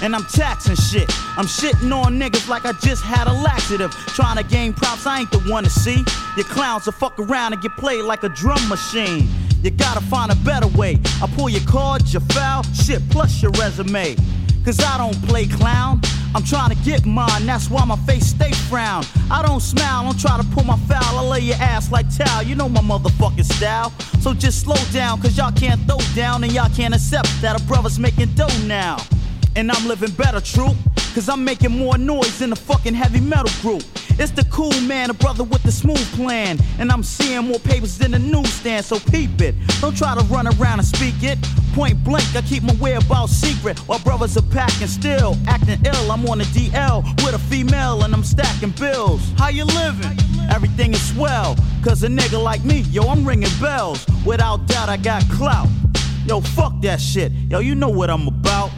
[0.04, 1.10] and I'm taxing shit.
[1.38, 3.90] I'm shitting on niggas like I just had a laxative.
[4.08, 6.04] Trying to gain props, I ain't the one to see.
[6.36, 9.26] Your clowns will fuck around and get played like a drum machine.
[9.62, 11.00] You gotta find a better way.
[11.22, 14.14] I pull your cards, your foul, shit, plus your resume.
[14.62, 16.02] Cause I don't play clown.
[16.34, 19.04] I'm trying to get mine, that's why my face stay frown.
[19.30, 21.18] I don't smile, don't try to pull my foul.
[21.18, 23.90] I lay your ass like towel, you know my motherfucking style.
[24.20, 27.64] So just slow down, cause y'all can't throw down and y'all can't accept that a
[27.64, 28.98] brother's making dough now.
[29.56, 30.74] And I'm living better, true.
[31.14, 33.84] Cause I'm making more noise than a fucking heavy metal group.
[34.18, 36.58] It's the cool man, a brother with the smooth plan.
[36.80, 39.54] And I'm seeing more papers than the newsstand, so peep it.
[39.80, 41.38] Don't try to run around and speak it.
[41.72, 43.78] Point blank, I keep my whereabouts secret.
[43.86, 46.10] While brothers are packing still, acting ill.
[46.10, 49.22] I'm on a DL with a female and I'm stacking bills.
[49.38, 50.18] How you living?
[50.50, 51.56] Everything is swell.
[51.84, 54.04] Cause a nigga like me, yo, I'm ringing bells.
[54.26, 55.68] Without doubt, I got clout.
[56.26, 57.30] Yo, fuck that shit.
[57.50, 58.72] Yo, you know what I'm about.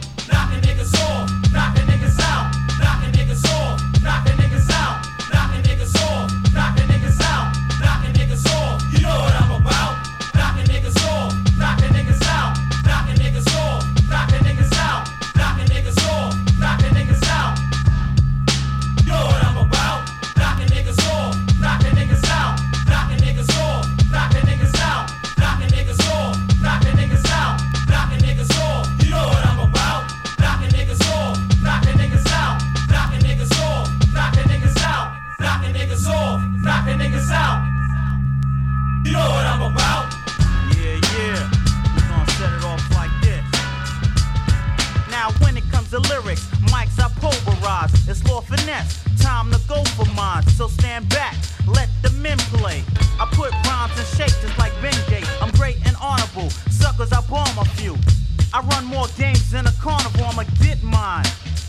[60.37, 61.25] I'ma get mine.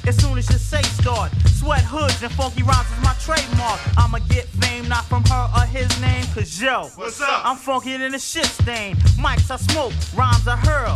[0.07, 3.81] As soon as your say start, sweat hoods and funky rhymes is my trademark.
[3.96, 7.46] I'ma get fame not from her or his name, cause yo, What's up?
[7.46, 8.96] I'm funkier than a shit stain.
[9.16, 10.94] Mics I smoke, rhymes I hurl.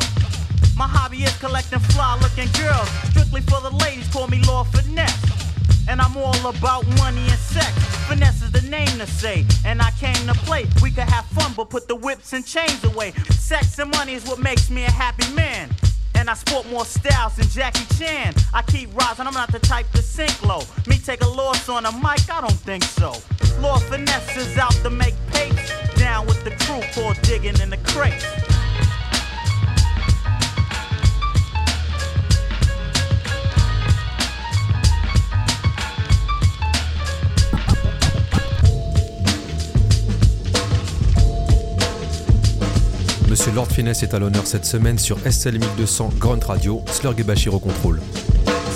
[0.76, 2.90] My hobby is collecting fly looking girls.
[3.08, 5.88] Strictly for the ladies, call me Lord Finesse.
[5.88, 7.72] And I'm all about money and sex.
[8.06, 9.46] Finesse is the name to say.
[9.64, 10.66] And I came to play.
[10.82, 13.12] We could have fun, but put the whips and chains away.
[13.30, 15.70] Sex and money is what makes me a happy man.
[16.22, 18.34] And I sport more styles than Jackie Chan.
[18.54, 20.60] I keep rising, I'm not the type to sink low.
[20.86, 23.16] Me take a loss on a mic, I don't think so.
[23.58, 25.72] Lord Finesse is out to make papes.
[25.96, 28.24] Down with the crew called digging in the crates.
[43.32, 47.48] Monsieur Lord Finesse est à l'honneur cette semaine sur SL 1200 Grunt Radio, Slurg et
[47.48, 47.98] au contrôle.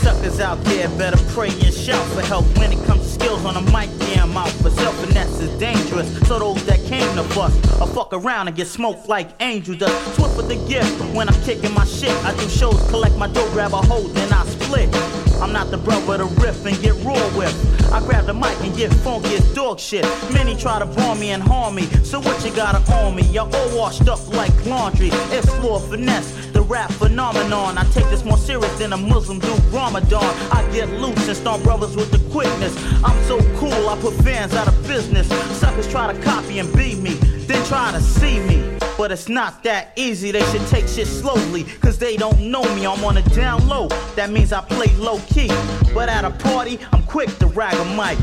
[0.02, 3.52] suckers out there better pray and shout for help when it comes to skills on
[3.52, 3.90] the mic.
[4.00, 4.16] Yeah.
[6.26, 9.86] So those that came to bust, I fuck around and get smoked like angel a.
[15.40, 17.85] I'm not the brother to riff and get raw with.
[17.92, 20.04] I grab the mic and get funky as dog shit.
[20.32, 21.86] Many try to bomb me and harm me.
[22.02, 23.22] So what you gotta on me?
[23.24, 25.10] Y'all all washed up like laundry.
[25.30, 27.78] It's floor finesse, the rap phenomenon.
[27.78, 30.24] I take this more serious than a Muslim do Ramadan.
[30.52, 32.74] I get loose and stomp brothers with the quickness.
[33.04, 35.28] I'm so cool, I put fans out of business.
[35.58, 37.14] Suckers try to copy and beat me,
[37.48, 38.62] then try to see me.
[38.96, 41.64] But it's not that easy, they should take shit slowly.
[41.80, 43.88] Cause they don't know me, I'm on a down low.
[44.16, 45.48] That means I play low key.
[45.92, 48.18] But at a party, I'm quick to rag a mic.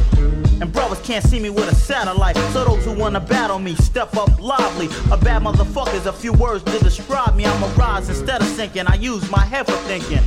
[0.61, 2.37] And brothers can't see me with a satellite.
[2.53, 4.87] So those who wanna battle me, step up lively.
[5.11, 7.45] A bad motherfucker's a few words to describe me.
[7.45, 8.87] I'm a rise instead of sinking.
[8.87, 10.21] I use my head for thinking.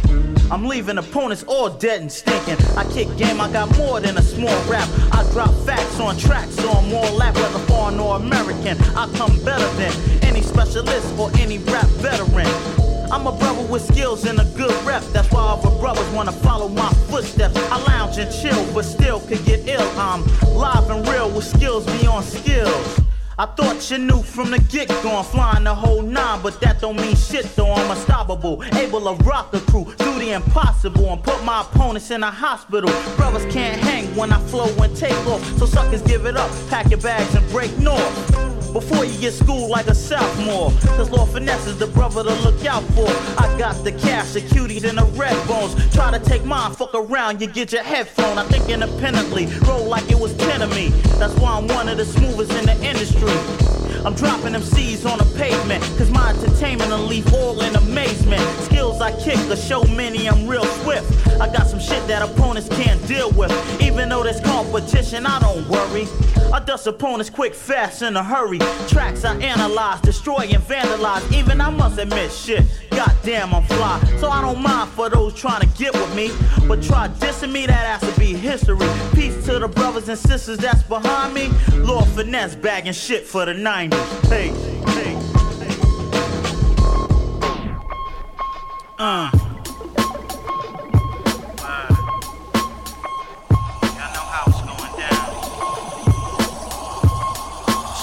[0.50, 2.56] I'm leaving opponents all dead and stinking.
[2.76, 4.88] I kick game, I got more than a small rap.
[5.10, 8.80] I drop facts on tracks, so I'm more lap, whether foreign or American.
[8.94, 12.86] I come better than any specialist or any rap veteran.
[13.10, 15.02] I'm a brother with skills and a good rep.
[15.12, 17.56] That's why other brothers wanna follow my footsteps.
[17.56, 19.88] I lounge and chill, but still could get ill.
[19.98, 23.00] I'm live and real with skills beyond skills.
[23.38, 26.80] I thought you knew from the get go, I'm flying the whole nine, but that
[26.80, 27.70] don't mean shit though.
[27.70, 32.22] I'm unstoppable, able to rock the crew, do the impossible, and put my opponents in
[32.22, 32.90] a hospital.
[33.16, 36.90] Brothers can't hang when I flow and take off, so suckers give it up, pack
[36.90, 38.45] your bags and break north.
[38.76, 40.70] Before you get schooled like a sophomore.
[40.98, 43.08] Cause Lord Finesse is the brother to look out for.
[43.40, 45.74] I got the cash, the cutie, than the red bones.
[45.94, 48.06] Try to take mine, fuck around, you get your head.
[48.18, 50.88] I think independently, roll like it was 10 of me.
[51.18, 53.75] That's why I'm one of the smoothest in the industry.
[54.06, 58.40] I'm dropping them C's on the pavement, cause my entertainment will leave all in amazement.
[58.60, 61.26] Skills I kick to show many I'm real swift.
[61.40, 63.50] I got some shit that opponents can't deal with.
[63.82, 66.06] Even though there's competition, I don't worry.
[66.52, 68.58] I dust opponents quick, fast, in a hurry.
[68.86, 71.32] Tracks I analyze, destroy and vandalize.
[71.32, 74.00] Even I must admit, shit, goddamn, I'm fly.
[74.20, 76.30] So I don't mind for those trying to get with me.
[76.68, 78.88] But try dissing me, that has to be history.
[79.14, 81.50] Peace to the brothers and sisters that's behind me.
[81.78, 83.95] Lord Finesse bagging shit for the 90s.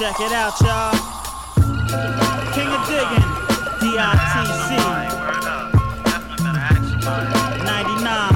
[0.03, 0.91] Check it out, y'all.
[2.53, 3.29] King of Digging,
[3.79, 4.69] DITC.
[7.63, 8.34] 99.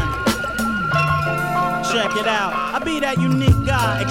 [1.84, 2.54] Check it out.
[2.74, 4.06] I be that unique guy,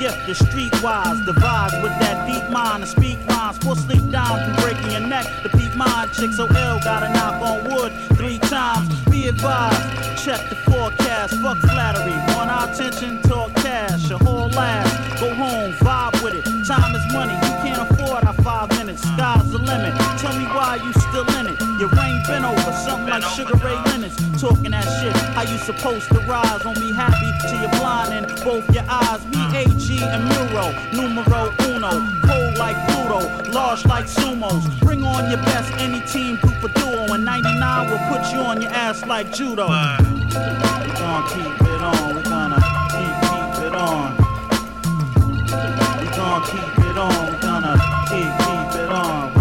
[0.00, 3.58] extremely gifted, streetwise, devise with that deep mind to speak rhymes.
[3.58, 5.26] Full sleep down from breaking your neck.
[5.42, 8.88] The peak mind, chick so ill, gotta knock on wood three times.
[9.10, 12.12] Be advised, check the forecast, fuck flattery.
[12.34, 15.20] Want our attention, talk cash, a whole last.
[15.20, 16.66] Go home, vibe with it.
[16.66, 19.02] Time is money, you can't afford our five minutes.
[19.02, 19.94] Sky's the limit.
[20.18, 21.59] Tell me why you still in it.
[21.80, 24.14] Your rain been over, something like Sugar Ray Leonard's.
[24.38, 26.66] Talking that shit, how you supposed to rise?
[26.66, 29.24] On me happy till you're blind in both your eyes.
[29.28, 32.20] Me, AG, and Muro, numero uno.
[32.20, 34.60] Cold like Pluto, large like sumos.
[34.80, 37.14] Bring on your best, any team, group or duo.
[37.14, 39.64] And 99 will put you on your ass like judo.
[39.64, 42.60] We gonna keep it on, we gonna
[42.92, 44.16] keep, keep it on.
[45.96, 47.72] We gonna keep it on, we gonna
[48.10, 49.39] keep, keep it on.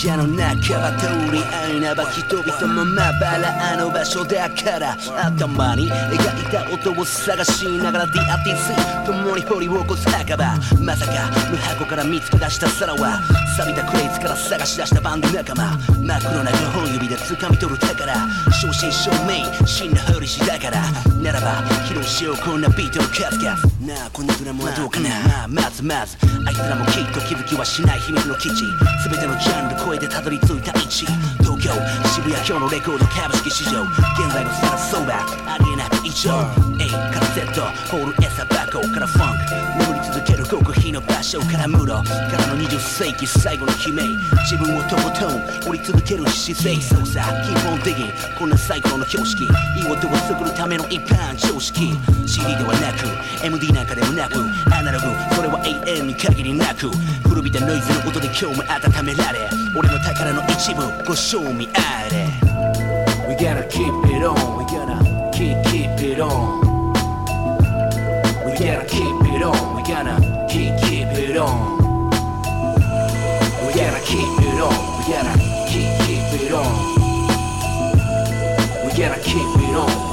[0.00, 13.20] 渋谷エリアの中は通り合いなば人々もまばらあの場所だから頭に描いた音を探しながら DRTC 共に掘り起こす墓場まさか無箱から見つけ出した皿は
[13.56, 18.14] 錆びたクレイズから探し出したバンド仲間真っ黒な5本指で掴み取る宝
[18.52, 20.80] 正真正銘真のフリシだから
[21.20, 28.64] ならば披露しようこんなビートの数々なあこんなドラムはどうかなまあまずまずあいつらもきっと気づきはしない秘密の基地
[29.04, 31.04] 全てのジャンル超えてたどり着いた位置。
[31.40, 31.72] 東京
[32.14, 33.82] 渋谷今日のレコード株式市場。
[33.82, 35.69] 現在のサラソーバー
[36.00, 36.30] ありえなく異常
[36.78, 37.60] A から Z
[37.90, 47.94] ホールエサバコからファンク眠り続ける極秘の場所からムロからの20世紀最後の悲鳴自分をとことん折り続ける姿勢操作基本的
[48.38, 49.50] こんなサイクルの標識いい
[49.84, 51.92] 音を作るための一般常識
[52.26, 54.40] CD ではなく MD なんかでもなく
[54.72, 56.88] アナログそれは永遠に限りなく
[57.28, 62.26] 古びたノイズの音で今日も温められ俺の宝の一部ご賞味あれ
[63.28, 66.60] We gotta keep it on We gotta keep keep it on
[68.44, 71.78] We gotta keep it on We gonna keep, keep it on.
[73.66, 74.98] We gotta keep it on.
[74.98, 75.38] We gotta
[75.68, 76.72] keep, keep it on.
[78.84, 80.09] We gotta keep it on.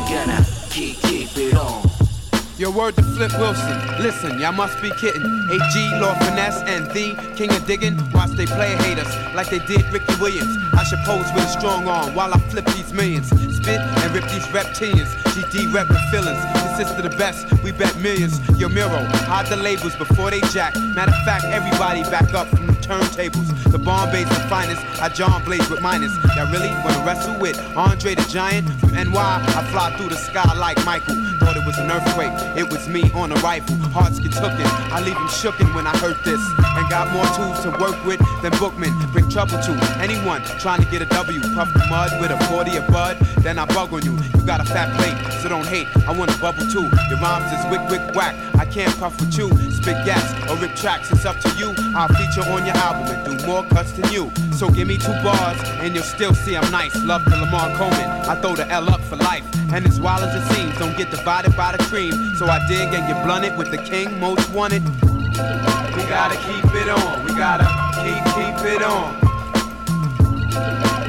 [2.57, 3.77] Your word to Flip Wilson.
[4.01, 5.21] Listen, y'all must be kidding.
[5.21, 7.95] AG, Lord Finesse, and the King of Digging.
[8.13, 10.57] Watch they play haters like they did Ricky Williams.
[10.73, 13.27] I should pose with a strong arm while I flip these millions.
[13.29, 15.13] Spit and rip these reptilians.
[15.37, 16.41] GD rep with feelings.
[16.63, 18.39] Consist of the best, we bet millions.
[18.57, 20.75] Your Muro, hide the labels before they jack.
[20.95, 23.53] Matter of fact, everybody back up from the turntables.
[23.71, 24.81] The Bombay's the finest.
[24.99, 26.11] I John Blaze with minus.
[26.35, 28.67] Y'all really wanna wrestle with Andre the Giant?
[28.79, 31.36] From NY, I fly through the sky like Michael.
[31.47, 32.35] Thought it was an earthquake.
[32.59, 33.77] It was me on a rifle.
[33.95, 34.67] Hearts get tooken.
[34.91, 36.41] I leave them shooken when I heard this.
[36.59, 38.91] And got more tools to work with than Bookman.
[39.13, 41.39] Bring trouble to anyone trying to get a W.
[41.55, 43.15] Puff the mud with a 40 a bud.
[43.39, 44.19] Then I bug on you.
[44.35, 45.87] You got a fat plate, so don't hate.
[46.05, 46.83] I want a bubble too.
[47.07, 48.35] Your rhymes is wick, wick, whack.
[48.59, 49.47] I can't puff with you.
[49.71, 51.09] Spit gas or rip tracks.
[51.11, 51.73] It's up to you.
[51.95, 54.29] I'll feature on your album and do more cuts than you.
[54.51, 56.93] So give me two bars and you'll still see I'm nice.
[57.05, 58.09] Love to Lamont Coleman.
[58.27, 59.45] I throw the L up for life.
[59.71, 61.11] And as wild as it seems, don't get
[61.41, 62.35] divided by the cream.
[62.35, 64.83] So I dig and get blunted with the king most wanted.
[65.95, 67.25] We gotta keep it on.
[67.25, 67.67] We gotta
[68.01, 69.13] keep keep it on.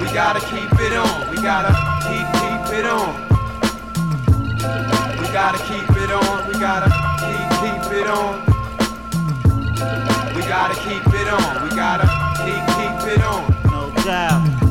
[0.01, 1.31] We gotta keep it on.
[1.31, 1.73] We gotta
[2.05, 3.15] keep keep it on.
[5.19, 6.49] We gotta keep it on.
[6.49, 6.91] We gotta
[7.25, 8.45] keep keep it on.
[10.35, 11.63] We gotta keep it on.
[11.63, 12.07] We gotta
[12.45, 13.43] keep keep it on.
[13.71, 14.68] No doubt.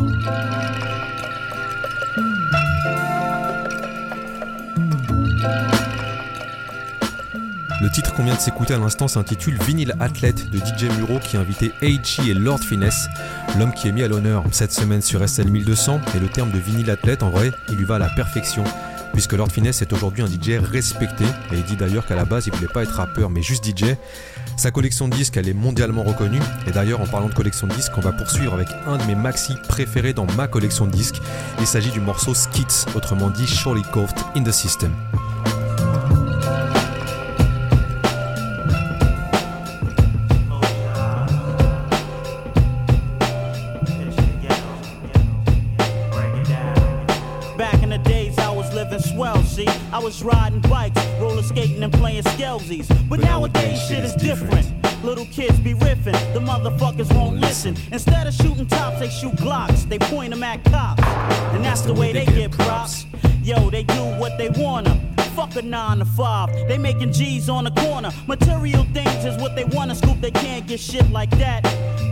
[7.80, 11.38] Le titre qu'on vient de s'écouter à l'instant s'intitule Vinyl Athlete de DJ Muro qui
[11.38, 13.08] a invité Aichi et Lord Finesse,
[13.60, 16.02] l'homme qui est mis à l'honneur cette semaine sur SL 1200.
[16.16, 18.64] Et le terme de vinyle athlète, en vrai, il lui va à la perfection.
[19.14, 22.48] Puisque Lord Finesse est aujourd'hui un DJ respecté, et il dit d'ailleurs qu'à la base
[22.48, 23.96] il voulait pas être rappeur mais juste DJ.
[24.58, 27.74] Sa collection de disques elle est mondialement reconnue, et d'ailleurs en parlant de collection de
[27.74, 31.22] disques, on va poursuivre avec un de mes maxi préférés dans ma collection de disques.
[31.60, 34.92] Il s'agit du morceau Skits, autrement dit Surely Coughed in the System.
[52.22, 53.10] Playing skelsies.
[53.10, 54.66] But nowadays, shit is different.
[55.04, 57.78] Little kids be riffing, the motherfuckers won't listen.
[57.92, 61.04] Instead of shooting tops, they shoot Glocks, they point them at cops.
[61.54, 63.06] And that's the way they get props.
[63.44, 65.00] Yo, they do what they wanna.
[65.36, 66.50] Fuck a nine to five.
[66.68, 68.12] They making G's on the corner.
[68.28, 70.20] Material things is what they wanna scoop.
[70.20, 71.64] They can't get shit like that.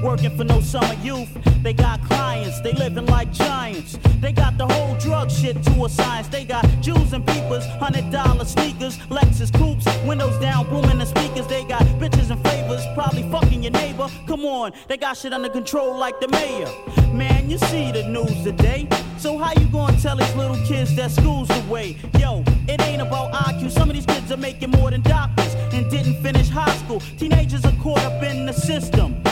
[0.06, 1.30] Working for no summer youth.
[1.64, 2.62] They got clients.
[2.62, 3.97] They living like giants.
[4.22, 6.28] They got the whole drug shit to a science.
[6.28, 11.47] They got Jews and peepers, hundred dollar sneakers, Lexus coupes, windows down, booming the speakers.
[11.47, 14.08] They got bitches and favors, probably fucking your neighbor.
[14.28, 16.70] Come on, they got shit under control like the mayor.
[17.12, 18.88] Man, you see the news today.
[19.18, 21.97] So how you gonna tell these little kids that school's the way?
[22.20, 23.72] Yo, it ain't about IQ.
[23.72, 26.99] Some of these kids are making more than doctors and didn't finish high school.
[27.18, 29.24] Teenagers are caught up in the system.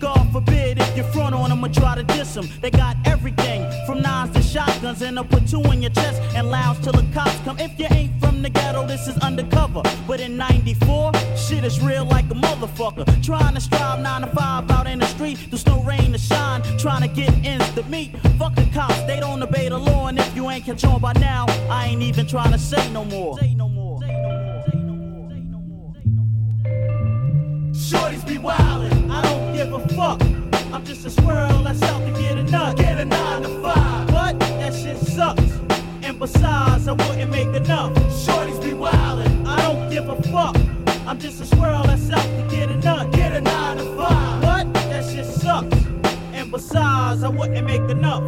[0.00, 2.48] God forbid if you front on them or try to diss them.
[2.62, 6.50] They got everything from nines to shotguns and they'll put two in your chest and
[6.50, 7.58] lounge till the cops come.
[7.58, 9.82] If you ain't from the ghetto, this is undercover.
[10.08, 13.22] But in 94, shit is real like a motherfucker.
[13.22, 15.38] Trying to strive 9 to 5 out in the street.
[15.50, 16.62] There's no rain to shine.
[16.78, 18.16] Trying to get ends to meet.
[18.38, 20.06] Fuck the cops, they don't obey the law.
[20.06, 23.04] And if you ain't catch on by now, I ain't even trying to say no
[23.04, 23.36] more.
[27.90, 30.22] Shorties be wildin', I don't give a fuck.
[30.72, 32.78] I'm just a squirrel that's out to get a nut.
[32.78, 34.10] Get a nine to five.
[34.10, 34.40] What?
[34.40, 35.42] That shit sucks.
[36.02, 37.92] And besides, I wouldn't make enough.
[38.24, 40.56] Shorties be wildin', I don't give a fuck.
[41.06, 43.12] I'm just a squirrel that's out to get a nut.
[43.12, 44.42] Get a nine to five.
[44.42, 44.72] What?
[44.72, 45.79] That shit sucks.
[46.50, 48.24] Besides, I wouldn't make enough.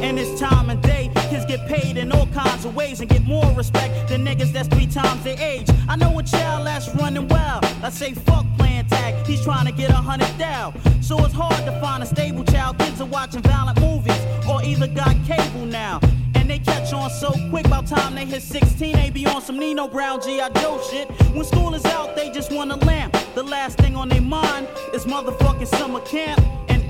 [0.00, 3.24] And this time and day, kids get paid in all kinds of ways and get
[3.24, 5.68] more respect than niggas that's three times their age.
[5.88, 7.64] I know a child that's running wild.
[7.82, 10.80] I say fuck playing tag, he's trying to get a hundred down.
[11.02, 12.78] So it's hard to find a stable child.
[12.78, 15.98] Kids are watching violent movies or either got cable now.
[16.36, 19.58] And they catch on so quick, by time they hit 16, they be on some
[19.58, 20.48] Nino Brown G.I.
[20.60, 21.10] Joe shit.
[21.34, 23.16] When school is out, they just want a lamp.
[23.34, 26.40] The last thing on their mind is motherfucking summer camp.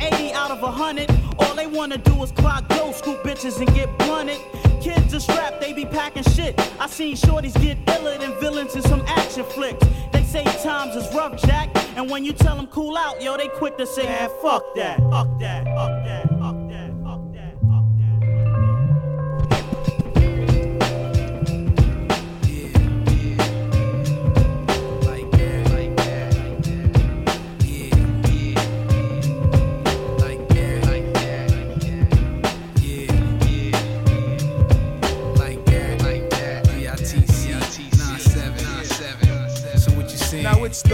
[0.05, 3.75] And 80 out of 100, all they wanna do is clock dough, scoop bitches and
[3.75, 4.39] get blunted.
[4.83, 6.61] Kids are strapped, they be packing shit.
[6.79, 9.87] I seen shorties get iller than villains in some action flicks.
[10.13, 11.71] They say times is rough, Jack.
[11.97, 14.99] And when you tell them cool out, yo, they quick to say, man, fuck that,
[15.11, 15.94] fuck that, fuck that,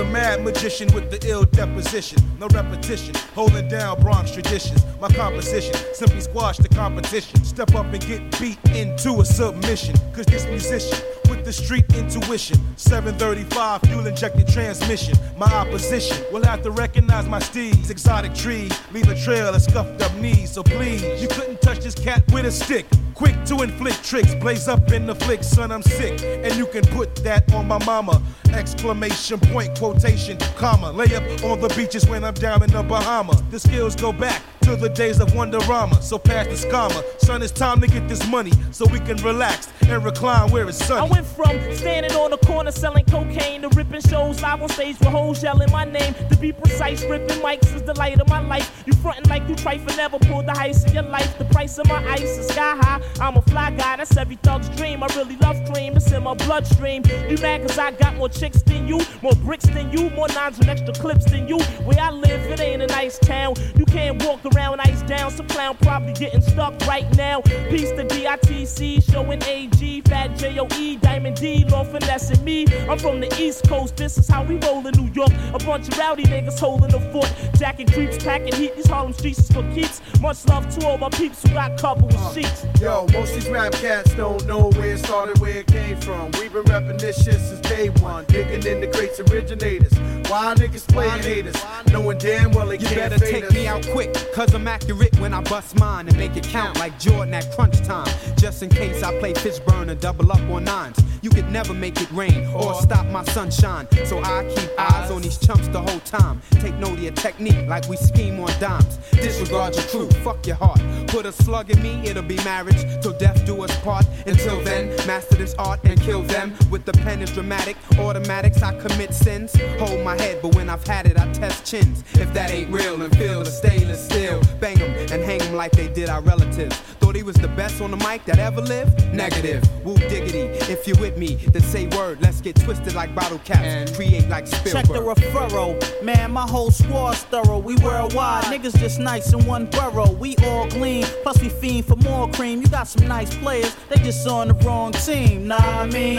[0.00, 2.18] the mad magician with the ill deposition.
[2.38, 4.82] No repetition, holding down Bronx traditions.
[4.98, 7.44] My composition simply squash the competition.
[7.44, 9.94] Step up and get beat into a submission.
[10.14, 10.96] Cause this musician
[11.28, 12.56] with the street intuition.
[12.76, 15.18] 735 fuel injected transmission.
[15.36, 17.90] My opposition will have to recognize my steeds.
[17.90, 20.52] Exotic trees leave a trail of scuffed up knees.
[20.52, 22.86] So please, you couldn't touch this cat with a stick.
[23.20, 26.22] Quick to inflict tricks, blaze up in the flick, son, I'm sick.
[26.22, 28.22] And you can put that on my mama.
[28.54, 30.90] Exclamation point, quotation, comma.
[30.90, 33.34] Lay up on the beaches when I'm down in the Bahama.
[33.50, 36.02] The skills go back to the days of Wonderama.
[36.02, 37.02] So pass the scammer.
[37.20, 40.84] Son, it's time to get this money so we can relax and recline where it's
[40.84, 41.00] sunny.
[41.00, 44.98] I went from standing on the corner selling cocaine to ripping shows live on stage
[44.98, 46.14] with hoes yelling my name.
[46.30, 48.82] To be precise, ripping mics is the light of my life.
[48.86, 51.38] You frontin' like you trifle, never pulled the heist in your life.
[51.38, 53.00] The price of my ice is sky high.
[53.20, 55.02] I'm a fly guy, that's every thug's dream.
[55.02, 57.02] I really love cream, it's in my bloodstream.
[57.28, 60.58] You mad cause I got more chicks than you, more bricks than you, more nines
[60.58, 61.58] and extra clips than you.
[61.84, 63.54] Where I live, it ain't a nice town.
[63.76, 65.30] You can't walk around ice down.
[65.30, 67.40] Some clown probably getting stuck right now.
[67.70, 72.66] Peace to DITC, showing AG, Fat JOE, Diamond D, Law finessing me.
[72.88, 75.30] I'm from the East Coast, this is how we roll in New York.
[75.54, 77.32] A bunch of rowdy niggas holding the fort.
[77.58, 80.00] Jacking creeps, packing heat, these Harlem streets is for keeps.
[80.20, 82.66] Much love to all my peeps who got covered with uh, sheets.
[82.80, 86.30] Yo, most of these rap cats don't know where it started, where it came from.
[86.32, 88.24] We've been repping this shit since day one.
[88.26, 89.92] Digging in the crates originators.
[90.30, 91.56] Why niggas playing haters?
[91.90, 93.52] Knowing damn well they You can't better fade take us.
[93.54, 94.12] me out quick,
[94.46, 97.78] cause I'm accurate when I bust mine and make it count like Jordan at crunch
[97.82, 98.08] time.
[98.38, 100.96] Just in case I play Fishburne and double up on nines.
[101.22, 103.86] You could never make it rain or stop my sunshine.
[104.06, 106.40] So I keep eyes on these chumps the whole time.
[106.52, 108.96] Take note of your technique like we scheme on dimes.
[109.12, 110.80] Disregard your crew, fuck your heart.
[111.08, 114.06] Put a slug in me, it'll be marriage till death do us part.
[114.26, 116.54] Until then, master this art and kill them.
[116.70, 119.54] With the pen is dramatic, automatics, I commit sins.
[119.78, 122.02] Hold my head, but when I've had it, I test chins.
[122.14, 124.29] If that ain't real, and feel the stainless steel.
[124.60, 126.76] Bang 'em and hang 'em like they did our relatives.
[127.00, 129.12] Thought he was the best on the mic that ever lived?
[129.12, 129.62] Negative.
[129.84, 130.42] Woo diggity.
[130.70, 132.18] If you're with me, then say word.
[132.20, 133.96] Let's get twisted like bottle caps.
[133.96, 134.72] Create like Spielberg.
[134.72, 136.02] Check the referral.
[136.02, 137.58] Man, my whole squad's thorough.
[137.58, 138.44] We worldwide.
[138.44, 140.12] Niggas just nice in one borough.
[140.12, 141.04] We all gleam.
[141.22, 142.60] Plus, we fiend for more cream.
[142.62, 143.74] You got some nice players.
[143.88, 145.48] They just on the wrong team.
[145.48, 146.18] Nah, I mean,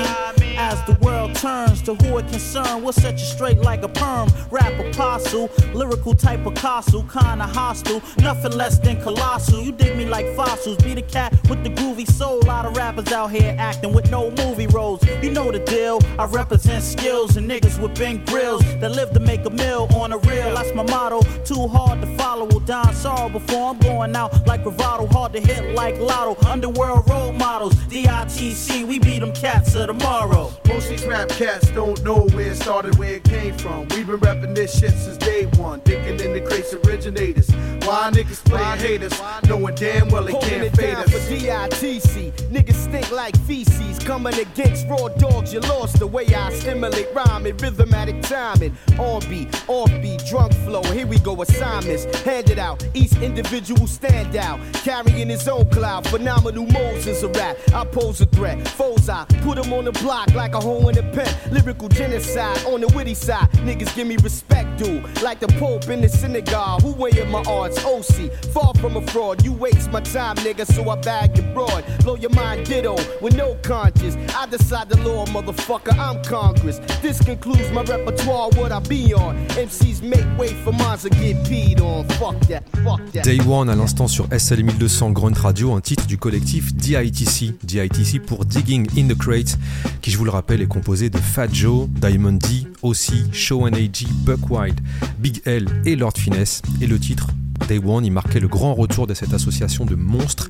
[0.57, 4.29] as the world turns to who it concern, we'll set you straight like a perm.
[4.49, 8.00] Rap apostle, lyrical type of castle, kinda hostile.
[8.17, 9.61] Nothing less than colossal.
[9.61, 10.77] You dig me like fossils.
[10.77, 12.39] Be the cat with the groovy soul.
[12.43, 15.03] A lot of rappers out here acting with no movie roles.
[15.21, 15.99] You know the deal.
[16.19, 20.11] I represent skills and niggas with big grills that live to make a meal on
[20.13, 20.53] a real.
[20.55, 21.21] That's my motto.
[21.43, 22.45] Too hard to follow.
[22.45, 25.07] Will die sorrow before I'm going out like bravado.
[25.07, 26.35] Hard to hit like lotto.
[26.47, 27.75] Underworld role models.
[27.91, 28.87] DITC.
[28.87, 30.51] We beat them cats of tomorrow.
[30.67, 33.87] Most these rap cats don't know where it started, where it came from.
[33.89, 35.81] We've been repping this shit since day one.
[35.83, 37.49] Digging in the crates originators.
[37.85, 39.21] Why niggas playing haters?
[39.47, 41.11] Knowing damn well Holding can't it fade us.
[41.11, 42.31] for DITC.
[42.49, 43.99] Niggas stink like feces.
[43.99, 48.75] Coming against raw dogs, you lost the way I stimulate rhyme and rhythmatic timing.
[48.97, 50.81] On beat, off beat, drunk flow.
[50.83, 52.83] Here we go, assignments handed out.
[52.93, 54.59] Each individual stand out.
[54.73, 56.07] Carrying his own cloud.
[56.07, 57.57] Phenomenal Moses a rap.
[57.73, 58.67] I pose a threat.
[58.69, 61.33] Foes I put him on the block like a hole in a pen.
[61.51, 63.49] Lyrical genocide on the witty side.
[63.67, 65.03] Niggas give me respect, dude.
[65.21, 66.81] Like the Pope in the synagogue.
[66.81, 67.80] Who weighing my odds?
[67.85, 68.31] OC.
[68.53, 69.43] Far from a fraud.
[69.43, 71.83] You waste my time, nigga, so I bag you broad.
[72.03, 74.15] Blow your mind, ditto, with no conscience.
[74.35, 75.97] I decide the law, motherfucker.
[75.97, 76.79] I'm Congress.
[77.01, 78.49] This concludes my repertoire.
[78.55, 79.47] What I be on.
[79.49, 82.07] MCs make way for mines to get peed on.
[82.19, 82.63] Fuck that.
[82.83, 83.23] Fuck that.
[83.23, 88.21] Day One à l'instant sur SL 1200 Grunt Radio, un titre du collectif DITC, DITC
[88.25, 89.57] pour Digging in the Crate,
[90.01, 94.05] qui je vous le rappelle est composé de Fat Joe, Diamond D, aussi Show AG,
[94.25, 94.79] Buck Wild,
[95.19, 96.61] Big L et Lord Finesse.
[96.81, 97.27] Et le titre
[97.71, 100.49] Day One, il marquait le grand retour de cette association de monstres.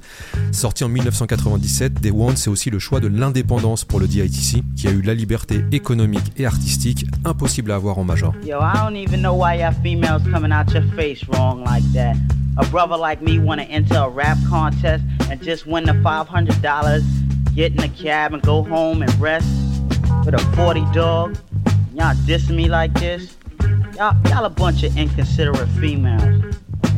[0.52, 4.88] Sorti en 1997, Day One, c'est aussi le choix de l'indépendance pour le DITC, qui
[4.88, 8.34] a eu la liberté économique et artistique impossible à avoir en major.
[8.44, 12.16] Yo, I don't even know why y'all females coming out your face wrong like that.
[12.58, 17.04] A brother like me wanna enter a rap contest and just win the $500,
[17.54, 19.46] get in a cab and go home and rest
[20.26, 21.38] with a 40 dog?
[21.94, 23.38] Y'all dissing me like this?
[23.96, 26.52] Y'all, y'all a bunch of inconsiderate females.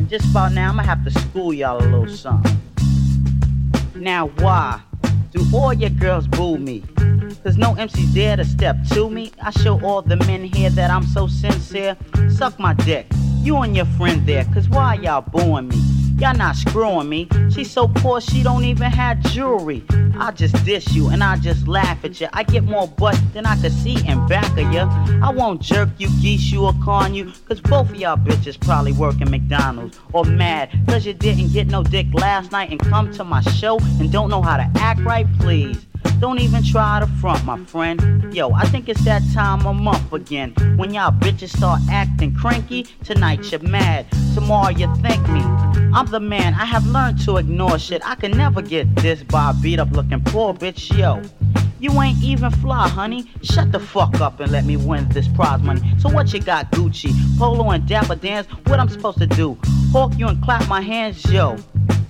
[0.08, 2.60] Just about now, I'ma have to school y'all a little something.
[3.94, 4.80] Now, why
[5.32, 6.82] do all your girls boo me?
[7.42, 9.32] Cause no MC's dare to step to me.
[9.42, 11.96] I show all the men here that I'm so sincere.
[12.30, 13.06] Suck my dick.
[13.40, 15.93] You and your friend there, cause why y'all booing me?
[16.18, 17.28] Y'all not screwing me.
[17.50, 19.84] She's so poor she don't even have jewelry.
[20.16, 22.28] I just dish you and I just laugh at you.
[22.32, 24.80] I get more butt than I can see in back of you.
[25.22, 27.32] I won't jerk you, geese you, or con you.
[27.48, 29.98] Cause both of y'all bitches probably work in McDonald's.
[30.12, 33.78] Or mad cause you didn't get no dick last night and come to my show
[33.98, 35.84] and don't know how to act right, please.
[36.20, 38.32] Don't even try to front, my friend.
[38.34, 40.54] Yo, I think it's that time of month again.
[40.76, 44.06] When y'all bitches start acting cranky, tonight you're mad.
[44.34, 45.42] Tomorrow you thank me.
[45.92, 48.00] I'm the man, I have learned to ignore shit.
[48.04, 51.22] I can never get this by beat up looking poor bitch, yo.
[51.84, 53.30] You ain't even fly, honey.
[53.42, 55.82] Shut the fuck up and let me win this prize money.
[55.98, 57.12] So what you got, Gucci?
[57.38, 58.46] Polo and Dapper Dan's?
[58.66, 59.58] What I'm supposed to do?
[59.92, 61.58] Hawk you and clap my hands, yo.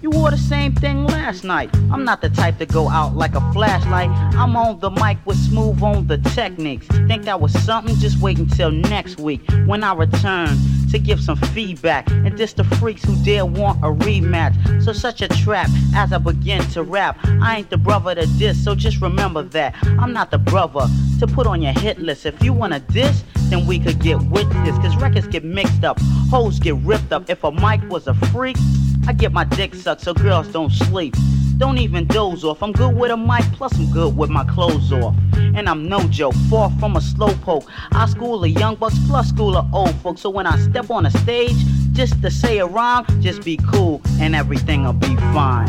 [0.05, 1.75] You wore the same thing last night.
[1.91, 4.11] I'm not the type to go out like a flashlight.
[4.37, 6.87] I'm on the mic with smooth on the techniques.
[7.09, 7.97] Think that was something?
[7.97, 10.59] Just wait until next week when I return
[10.91, 12.11] to give some feedback.
[12.11, 14.85] And this the freaks who dare want a rematch.
[14.85, 17.19] So such a trap as I begin to rap.
[17.41, 19.75] I ain't the brother to diss, so just remember that.
[19.99, 20.87] I'm not the brother
[21.21, 22.27] to put on your hit list.
[22.27, 24.77] If you wanna diss, then we could get with this.
[24.77, 25.99] Cause records get mixed up,
[26.29, 27.31] hoes get ripped up.
[27.31, 28.59] If a mic was a freak,
[29.07, 31.15] I get my dick sucked so girls don't sleep.
[31.59, 32.63] Don't even doze off.
[32.63, 35.15] I'm good with a mic, plus I'm good with my clothes off.
[35.35, 37.67] And I'm no joke, far from a slowpoke.
[37.93, 40.23] I school of young bucks plus school of old folks.
[40.23, 41.57] So when I step on a stage,
[41.93, 45.69] just to say a rhyme, just be cool and everything'll be fine.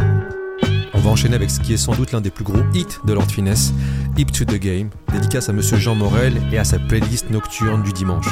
[0.93, 3.13] On va enchaîner avec ce qui est sans doute l'un des plus gros hits de
[3.13, 3.73] Lord Finesse,
[4.17, 7.91] Hip to the Game, dédicace à Monsieur Jean Morel et à sa playlist nocturne du
[7.91, 8.27] dimanche.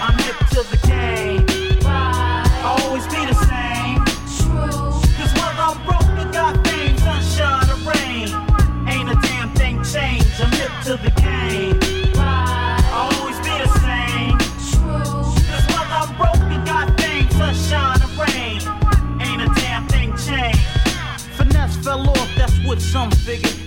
[0.00, 1.01] I'm hip to the game.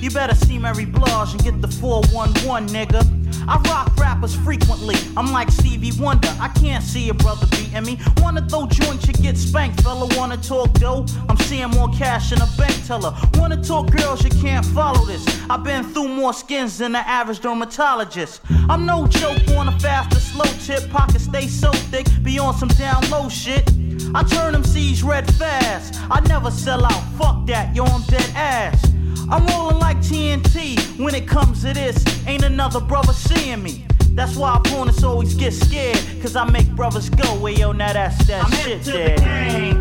[0.06, 3.02] You better see Mary Blige and get the 411, nigga.
[3.48, 4.94] I rock rappers frequently.
[5.18, 6.32] I'm like Stevie Wonder.
[6.40, 7.98] I can't see a brother beating me.
[8.18, 9.82] Wanna throw joints, you get spanked.
[9.82, 11.08] Fella wanna talk dough?
[11.28, 13.16] I'm seeing more cash in a bank teller.
[13.40, 15.26] Wanna talk girls, you can't follow this.
[15.50, 18.42] I've been through more skins than the average dermatologist.
[18.70, 20.88] I'm no joke on a fast or slow tip.
[20.92, 23.68] Pockets stay so thick, be on some down low shit.
[24.14, 26.00] I turn them C's red fast.
[26.12, 27.04] I never sell out.
[27.18, 28.95] Fuck that, yo, I'm dead ass.
[29.30, 32.04] I'm rolling like TNT when it comes to this.
[32.28, 33.86] Ain't another brother seeing me.
[34.12, 35.98] That's why opponents always get scared.
[36.22, 39.18] Cause I make brothers go, well, yo, now that's that I'm shit the there.
[39.18, 39.80] game.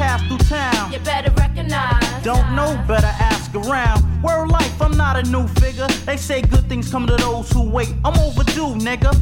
[0.00, 0.92] Pass through town.
[0.92, 2.24] You better recognize.
[2.24, 4.09] Don't know better, ask around.
[4.22, 5.86] Word life, I'm not a new figure.
[6.04, 7.94] They say good things come to those who wait.
[8.04, 9.14] I'm overdue, nigga.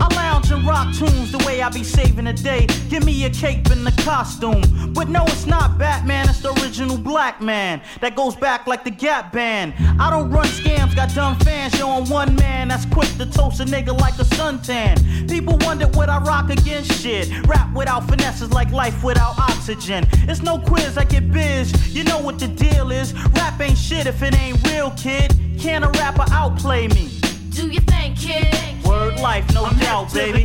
[0.00, 2.66] I lounge and rock tunes the way I be saving the day.
[2.88, 4.92] Give me a cape and a costume.
[4.92, 7.82] But no, it's not Batman, it's the original black man.
[8.00, 9.74] That goes back like the Gap Band.
[10.00, 13.64] I don't run scams, got dumb fans showing one man that's quick to toast a
[13.64, 15.28] nigga like a suntan.
[15.28, 17.28] People wonder what I rock against shit.
[17.46, 20.06] Rap without finesse is like life without oxygen.
[20.28, 21.94] It's no quiz, I get biz.
[21.94, 23.14] You know what the deal is.
[23.30, 25.34] Rap ain't shit if it ain't real, kid.
[25.58, 27.08] Can a rapper outplay me?
[27.50, 28.54] Do you think, kid?
[28.84, 30.44] Word life, no doubt, baby.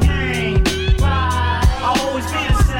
[1.01, 2.78] I'll always be the same.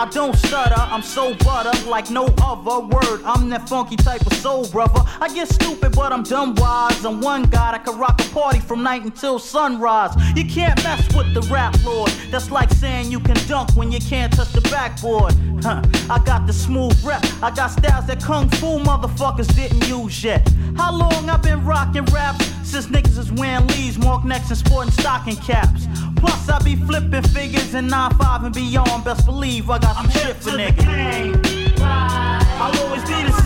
[0.00, 3.20] I don't stutter, I'm so butter like no other word.
[3.22, 5.02] I'm that funky type of soul brother.
[5.20, 7.04] I get stupid, but I'm dumb wise.
[7.04, 10.14] I'm one guy that can rock a party from night until sunrise.
[10.34, 12.10] You can't mess with the rap lord.
[12.30, 15.34] That's like saying you can dunk when you can't touch the backboard.
[15.62, 15.82] Huh.
[16.08, 17.22] I got the smooth rep.
[17.42, 20.50] I got styles that kung fu motherfuckers didn't use yet.
[20.78, 22.46] How long I been rocking raps?
[22.62, 25.88] Since niggas is wearing leaves, mark necks, and sporting stocking caps.
[26.20, 29.04] Plus, I be flipping figures in 9-5 and beyond.
[29.04, 31.80] Best believe I got some shit for niggas.
[31.80, 33.39] I'll always be the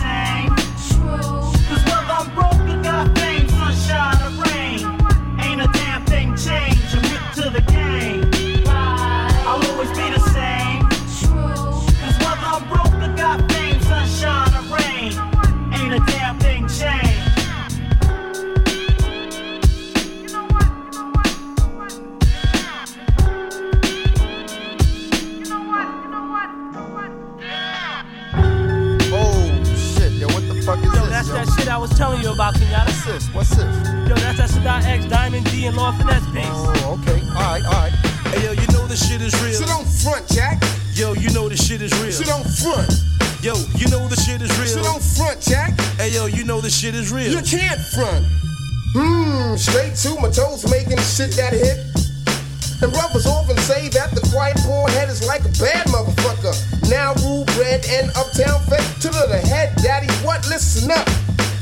[31.87, 32.87] was telling you about, Kenyatta.
[32.87, 33.27] What's this?
[33.29, 33.75] What's this?
[34.09, 36.45] Yo, that's that Sadat X, Diamond D, and Lord Finesse piece.
[36.49, 37.21] Oh, okay.
[37.37, 37.93] All right, all right.
[38.33, 39.53] Hey, yo, you know this shit is real.
[39.53, 40.63] Sit on front, Jack.
[40.93, 42.11] Yo, you know this shit is real.
[42.11, 42.89] Sit on front.
[43.41, 44.81] Yo, you know the shit is real.
[44.81, 45.77] Sit on front, Jack.
[46.01, 47.29] Hey, yo, you know the shit is real.
[47.29, 48.25] You can't front.
[48.97, 51.77] Hmm, straight to my toes making shit that hit.
[52.81, 56.55] And brothers often say that the quiet poor head is like a bad motherfucker.
[56.89, 60.11] Now rule bred and uptown fed to the head, daddy.
[60.25, 60.47] What?
[60.49, 61.07] Listen up.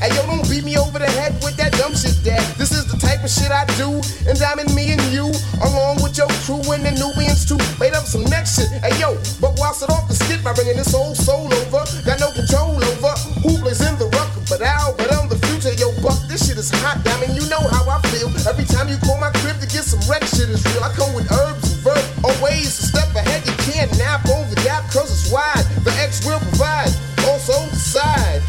[0.03, 2.43] Hey yo, don't beat me over the head with that dumb shit, dad.
[2.59, 5.31] This is the type of shit I do, and I'm in me and you,
[5.63, 8.67] along with your crew and the Nubians too, made up some next shit.
[8.83, 12.19] Hey yo, but whilst it off the skit by bringing this old soul over, got
[12.19, 13.15] no control over
[13.47, 15.71] who plays in the rucker, but out, but I'm the future.
[15.79, 16.99] Yo, buck, this shit is hot.
[17.23, 18.27] Mean, you know how I feel.
[18.43, 20.83] Every time you call my crib to get some wreck, shit is real.
[20.83, 23.47] I come with herbs and verb, always a step ahead.
[23.47, 25.63] You can't nap over the gap, cause it's wide.
[25.87, 26.91] The X will provide.
[27.23, 28.43] Also decide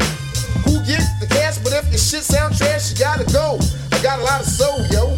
[0.85, 3.57] gets the cash, but if your shit sound trash, you gotta go.
[3.91, 5.17] I got a lot of soul, yo.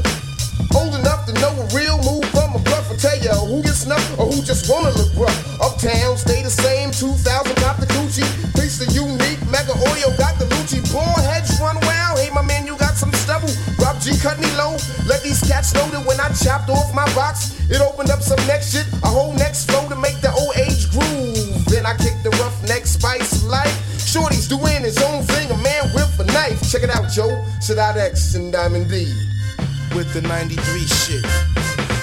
[0.76, 2.92] Old enough to know a real move from a bluff.
[2.92, 5.38] I tell ya who gets snuffed or who just wanna look rough.
[5.62, 6.92] Uptown, stay the same.
[6.92, 7.20] 2000
[7.58, 8.28] got the coochie.
[8.56, 9.40] Piece of unique.
[9.50, 10.80] Mega oil got the Lucci.
[10.92, 12.20] Poor heads run wild.
[12.20, 13.50] Hey, my man, you got some stubble.
[13.80, 14.78] Rob G cut me low.
[15.06, 18.40] Let these cats know that when I chopped off my box, it opened up some
[18.48, 18.86] next shit.
[19.04, 21.66] A whole next flow to make the old age groove.
[21.66, 23.74] Then I kicked the rough neck spice life.
[24.08, 25.27] Shorty's doing his own
[26.68, 27.32] Check it out, Joe.
[27.64, 29.08] Sadat X and Diamond D.
[29.96, 31.24] With the 93 shit.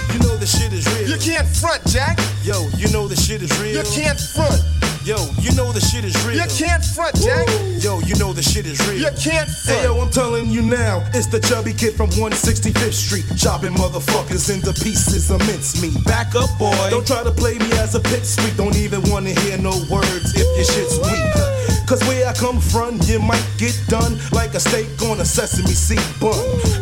[0.08, 1.10] You know the shit is real.
[1.10, 2.18] You can't front, Jack.
[2.42, 3.76] Yo, you know the shit is real.
[3.76, 4.56] You can't front.
[5.04, 6.40] Yo, you know the shit is real.
[6.40, 7.46] You can't front, Jack.
[7.84, 9.04] Yo, you know the shit is real.
[9.04, 9.80] You can't front.
[9.80, 14.48] Hey, yo, I'm telling you now, it's the chubby kid from 165th Street, chopping motherfuckers
[14.48, 16.02] into pieces of mincemeat.
[16.06, 16.72] Back up, boy.
[16.88, 18.56] Don't try to play me as a pit sweet.
[18.56, 21.63] Don't even wanna hear no words if your shit's weak.
[21.86, 25.76] Cause where I come from, you might get done like a steak on a sesame
[25.76, 26.32] seed bun.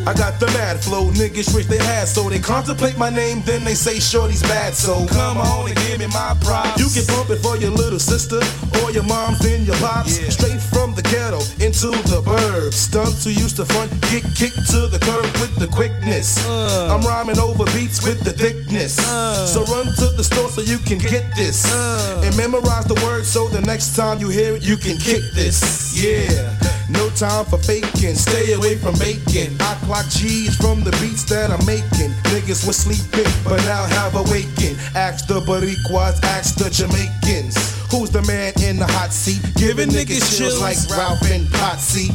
[0.07, 3.65] I got the mad flow, niggas wish they had, so they contemplate my name, then
[3.65, 4.75] they say shorty's bad.
[4.75, 6.79] So come on and give me my props.
[6.79, 8.41] You can bump it for your little sister
[8.83, 10.19] or your moms, then your pops.
[10.35, 10.82] Straight from
[11.13, 12.73] ghetto into the burbs.
[12.73, 16.41] Stunts who used to front get kicked to the curb with the quickness.
[16.49, 16.89] Uh.
[16.97, 18.99] I'm rhyming over beats with the thickness.
[18.99, 19.47] Uh.
[19.47, 22.23] So run to the store so you can get this uh.
[22.25, 25.61] and memorize the words so the next time you hear it, you can kick this.
[25.93, 26.57] Yeah.
[26.89, 29.57] No time for faking, stay away from bacon.
[29.61, 32.13] I clock G's from the beats that I'm making.
[32.33, 34.77] Niggas were sleeping, but now have awakened.
[34.95, 37.72] Ask the Boricuas, ask the Jamaicans.
[37.93, 39.43] Who's the man in the hot seat?
[39.55, 42.09] Giving niggas chills like Ralph and Potsy.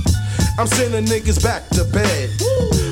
[0.57, 2.33] I'm sending niggas back to bed.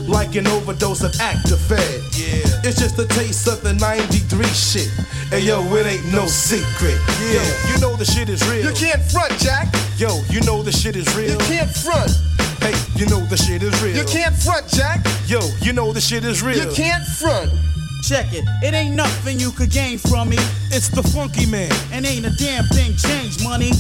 [0.08, 1.74] Like an overdose of Actifed.
[2.14, 2.62] Yeah.
[2.62, 4.88] It's just the taste of the 93 shit.
[5.34, 7.02] And yo, it ain't no secret.
[7.26, 7.42] Yeah.
[7.42, 8.70] Yo, you know the shit is real.
[8.70, 9.66] You can't front, Jack.
[9.98, 11.32] Yo, you know the shit is real.
[11.32, 12.12] You can't front.
[12.62, 13.98] Hey, you know the shit is real.
[13.98, 15.02] You can't front, Jack.
[15.26, 16.64] Yo, you know the shit is real.
[16.64, 17.50] You can't front.
[18.06, 20.38] Check it, it ain't nothing you could gain from me.
[20.70, 21.72] It's the funky man.
[21.92, 23.72] And ain't a damn thing changed, money.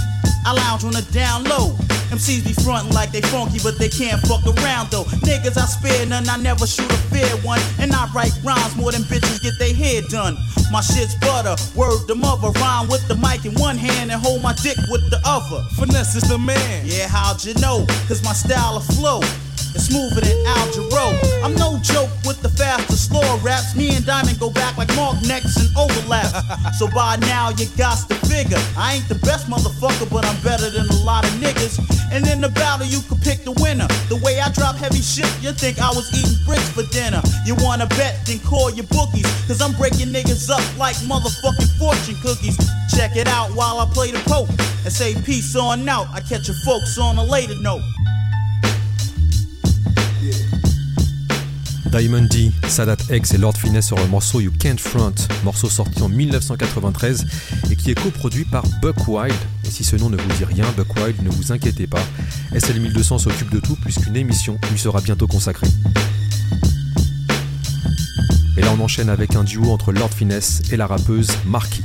[0.44, 1.78] I lounge on the down low.
[2.10, 5.04] MCs be frontin' like they funky, but they can't fuck around though.
[5.22, 7.62] Niggas, I spare none, I never shoot a fair one.
[7.78, 10.36] And I write rhymes more than bitches get their hair done.
[10.72, 12.50] My shit's butter, word the mother.
[12.50, 15.62] Rhyme with the mic in one hand and hold my dick with the other.
[15.78, 16.82] Finesse is the man.
[16.84, 17.86] Yeah, how'd you know?
[18.08, 19.22] Cause my style of flow
[19.76, 21.12] is smoother than Al Jarreau.
[21.44, 23.76] I'm no joke with the faster, slower raps.
[23.76, 26.32] Me and Diamond go back like Mark necks and overlap.
[26.80, 30.70] so by now you got to figure I ain't the best motherfucker, but I'm better
[30.70, 31.80] than a lot of niggas.
[32.12, 33.88] And in the battle you could pick the winner.
[34.10, 37.22] The way I drop heavy shit, you think I was eating bricks for dinner.
[37.46, 39.28] You wanna bet, then call your bookies.
[39.48, 42.58] Cause I'm breaking niggas up like motherfucking fortune cookies.
[42.96, 44.50] Check it out while I play the poke
[44.86, 46.08] and say peace on out.
[46.14, 47.84] I catch your folks on a later note.
[51.92, 55.14] Diamond D, Sadat X et Lord Finesse sur le morceau You Can't Front,
[55.44, 57.26] morceau sorti en 1993
[57.70, 59.36] et qui est coproduit par Buck Wild.
[59.66, 62.04] Et si ce nom ne vous dit rien, Buck Wild, ne vous inquiétez pas,
[62.58, 65.68] SL 1200 s'occupe de tout puisqu'une émission lui sera bientôt consacrée.
[68.58, 71.82] Et là on enchaîne avec un duo entre Lord Finesse et la rappeuse Marky.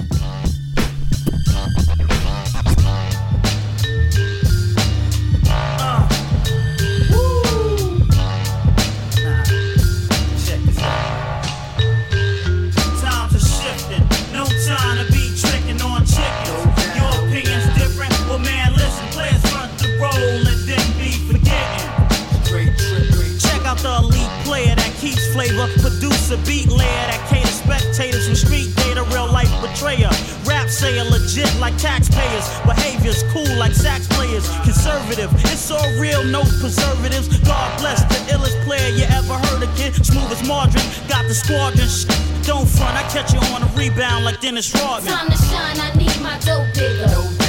[36.71, 37.29] Preservatives.
[37.41, 39.95] God bless the illest player you ever heard of, kid.
[39.95, 41.89] Smooth as margarine, got the squadron.
[41.89, 42.07] Sh-
[42.47, 45.13] don't front, I catch you on a rebound like Dennis Rodman.
[45.13, 47.40] Time to shine, I need my dope bigger.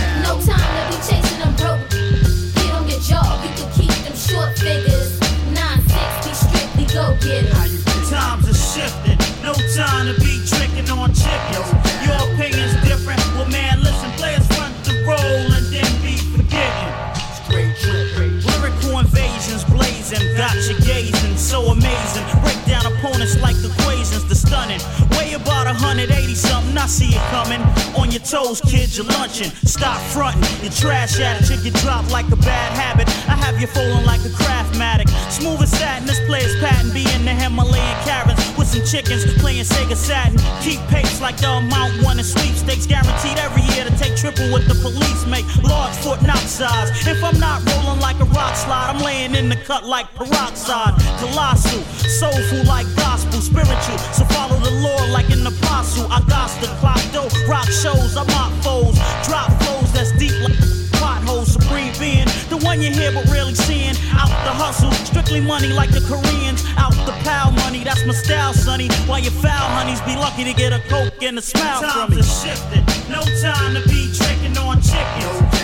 [26.82, 27.61] I see it coming.
[27.93, 29.51] On your toes, kid, you're lunching.
[29.69, 33.07] Stop fronting, you trash attitude, you drop like a bad habit.
[33.29, 35.05] I have you falling like a craftmatic.
[35.29, 36.91] Smooth as satin, this player's patent.
[36.91, 40.41] Be in the Himalayan caverns with some chickens playing Sega Saturn.
[40.65, 42.88] Keep pace like the amount one in sweepstakes.
[42.88, 45.45] Guaranteed every year to take triple what the police make.
[45.61, 46.89] Large foot knock size.
[47.05, 50.97] If I'm not rolling like a rock slide, I'm laying in the cut like peroxide.
[51.21, 53.99] Colossal, soulful like gospel, spiritual.
[54.17, 56.09] So follow the Lord like an apostle.
[56.09, 56.41] I got
[56.72, 58.95] the clock dough, rock shows, I mock foes,
[59.28, 60.57] drop flows that's deep like
[60.93, 61.53] potholes.
[61.53, 63.95] Supreme being, the one you hear but rarely seeing.
[64.13, 66.63] Out the hustle, strictly money like the Koreans.
[66.78, 68.89] Out the pal money, that's my style, sonny.
[69.07, 72.17] While you foul honeys, be lucky to get a coke and a smile from me.
[72.17, 75.61] Times are shifting, no time to be tricking on chickens.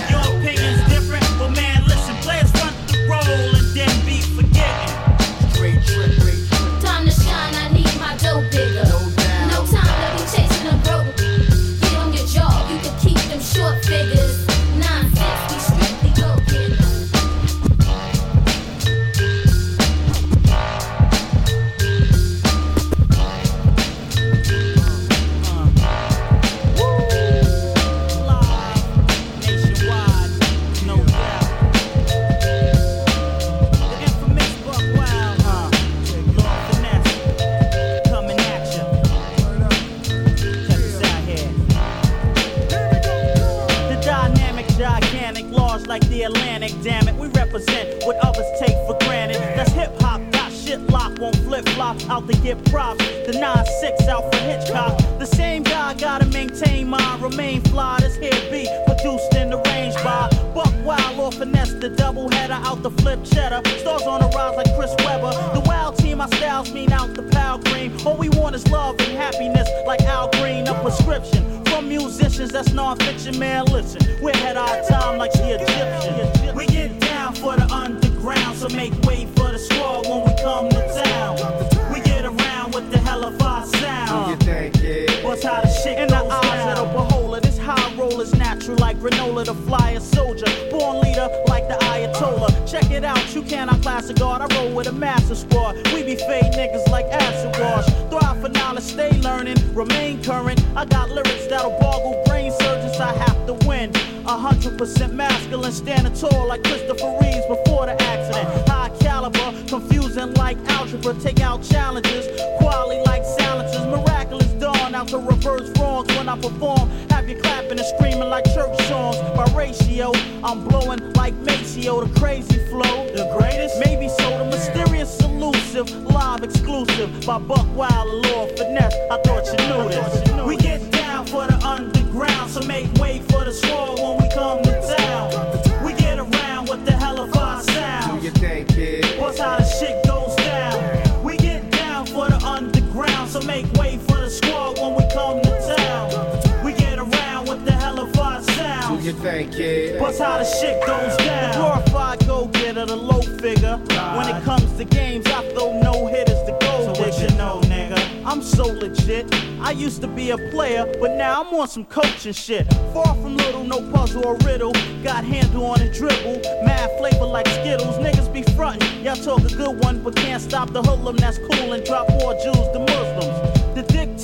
[149.07, 150.01] You think, kid?
[150.01, 151.53] What's how the shit goes down?
[151.53, 153.77] Glorified go getter, the low figure.
[153.77, 156.93] When it comes to games, I throw no hitters to go.
[156.93, 157.97] So what you know, nigga?
[158.25, 159.33] I'm so legit.
[159.61, 162.67] I used to be a player, but now I'm on some coaching shit.
[162.93, 164.73] Far from little, no puzzle or riddle.
[165.03, 167.97] Got handle on a dribble, mad flavor like Skittles.
[167.99, 171.71] Niggas be frontin', y'all talk a good one, but can't stop the hoodlum that's cool
[171.71, 173.73] and drop more Jews than Muslims.
[173.73, 174.16] The dictator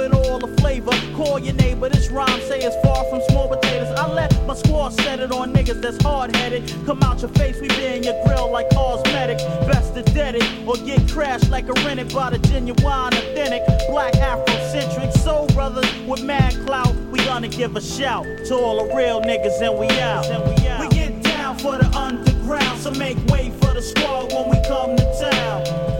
[0.00, 0.92] with all the flavor.
[1.14, 3.88] Call your neighbor, this rhyme say it's far from small potatoes.
[3.98, 6.62] I let my squad set it on niggas that's hard headed.
[6.86, 9.38] Come out your face, we be in your grill like cosmetic.
[9.68, 14.14] Best to dead it or get crashed like a rented by the genuine, authentic, black
[14.14, 16.94] Afrocentric soul brothers with mad clout.
[17.12, 20.26] We gonna give a shout to all the real niggas and we out.
[20.26, 20.80] And we out.
[20.80, 24.96] We get down for the underground, so make way for the squad when we come
[24.96, 25.99] to town.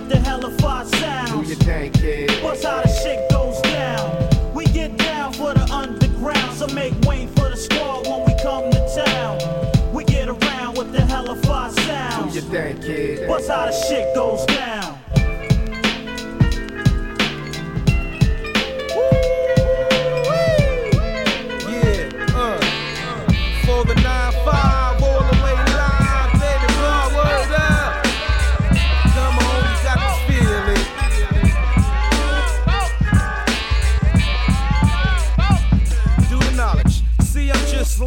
[0.00, 1.46] With the hell of our sound.
[1.46, 2.42] you think, kid?
[2.42, 4.54] What's how the shit goes down?
[4.54, 8.70] We get down for the underground, So make way for the squad when we come
[8.70, 9.92] to town.
[9.92, 12.32] We get around with the hella five sounds.
[12.32, 13.28] Do your thing, kid.
[13.28, 14.99] What's how the shit goes down?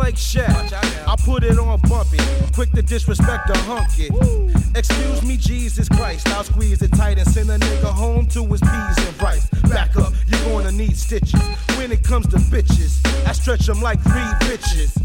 [0.04, 0.74] Like Shaq.
[1.08, 1.80] I put it on
[2.54, 4.10] quick to disrespect a hunky.
[4.76, 6.28] Excuse me, Jesus Christ.
[6.30, 9.50] I'll squeeze it tight and send a nigga home to his peas and rice.
[9.70, 11.42] Back up, you're gonna need stitches.
[11.78, 14.98] When it comes to bitches, I stretch them like three bitches.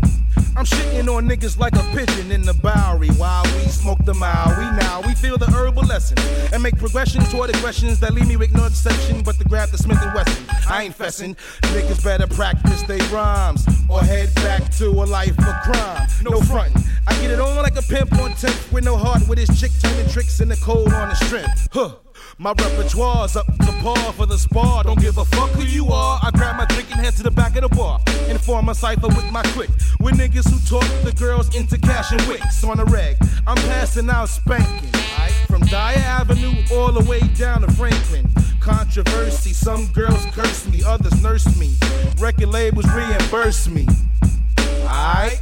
[0.57, 4.65] I'm shitting on niggas like a pigeon in the Bowery while we smoke the Maui.
[4.77, 6.19] Now we feel the herbal lesson
[6.53, 9.79] and make progression toward aggressions that leave me with no exception but to grab the
[9.79, 10.45] Smith and Wesson.
[10.69, 11.37] I ain't fessing.
[11.75, 16.09] Niggas better practice they rhymes or head back to a life of crime.
[16.25, 16.83] No frontin'.
[17.09, 19.71] I get it on like a pimp on 10th with no heart with his chick
[19.83, 21.69] turning tricks in the cold on the strength.
[21.73, 21.95] Huh.
[22.37, 24.85] My repertoire's up to par for the spar.
[24.85, 26.21] Don't give a fuck who you are.
[26.23, 27.99] I grab my drink and head to the back of the bar
[28.29, 29.71] and form a cipher with my clique.
[30.01, 33.17] With niggas who talk the girls into cash and wicks on the reg.
[33.47, 34.91] I'm passing out spanking.
[34.91, 35.47] aight?
[35.47, 38.29] From Dyre Avenue all the way down to Franklin.
[38.61, 41.71] Controversy, some girls curse me, others nurse me.
[42.19, 43.87] Record labels reimburse me.
[44.83, 45.41] Alright?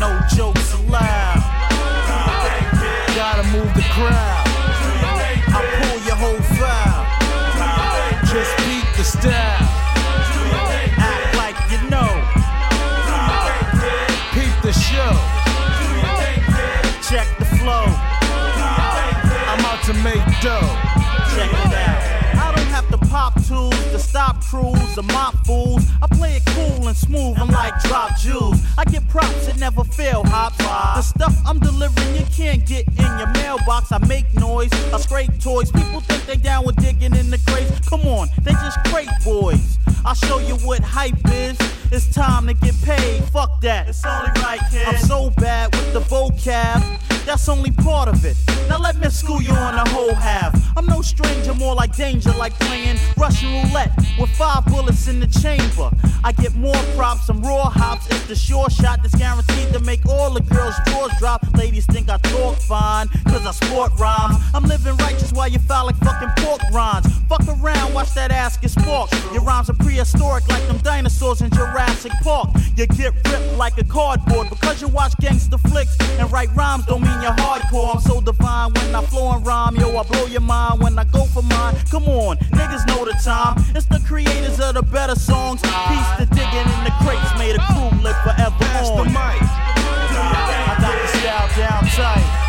[0.00, 1.44] No jokes allowed.
[3.14, 4.44] Gotta move the crowd.
[5.52, 7.04] I pull your whole file.
[8.24, 9.60] Just beat the style.
[10.96, 12.08] Act like you know.
[14.32, 15.12] Peep the show.
[17.10, 17.84] Check the flow.
[19.52, 20.64] I'm out to make dough.
[21.36, 22.00] Check it out.
[22.40, 23.79] I don't have to pop to
[24.10, 25.84] stop crews or mop fools.
[26.02, 28.60] I play it cool and smooth, I'm like drop jewels.
[28.76, 30.58] I get props that never fail, hops.
[30.58, 33.92] The stuff I'm delivering you can't get in your mailbox.
[33.92, 35.70] I make noise, I scrape toys.
[35.70, 37.88] People think they down with digging in the crates.
[37.88, 39.78] Come on, they just crate boys.
[40.04, 41.56] I'll show you what hype is.
[41.92, 43.24] It's time to get paid.
[43.24, 43.88] Fuck that.
[43.88, 44.86] It's only right, kid.
[44.86, 47.00] I'm so bad with the vocab.
[47.26, 48.36] That's only part of it.
[48.68, 50.54] Now let me school you on the whole half.
[50.76, 55.26] I'm no stranger, more like danger, like playing Russian roulette with five bullets in the
[55.26, 55.90] chamber.
[56.22, 58.06] I get more props, some raw hops.
[58.10, 61.44] It's the sure shot that's guaranteed to make all the girls' drawers drop.
[61.56, 64.36] Ladies think I talk fine, cause I sport rhymes.
[64.54, 67.08] I'm living righteous while you foul like fucking pork rinds.
[67.28, 69.14] Fuck around, watch that ass get sparked.
[69.32, 71.50] Your rhymes are prehistoric like them dinosaurs in
[71.80, 72.50] Jurassic Park.
[72.76, 77.00] You get ripped like a cardboard because you watch gangster flicks and write rhymes don't
[77.00, 77.94] mean you're hardcore.
[77.94, 81.04] I'm so divine when I flow and rhyme, yo, I blow your mind when I
[81.04, 81.74] go for mine.
[81.90, 83.64] Come on, niggas know the time.
[83.74, 85.62] It's the creators of the better songs.
[85.62, 89.16] Piece the digging in the crates made a crew live forever Pass the mic.
[89.16, 92.39] I got the style down tight.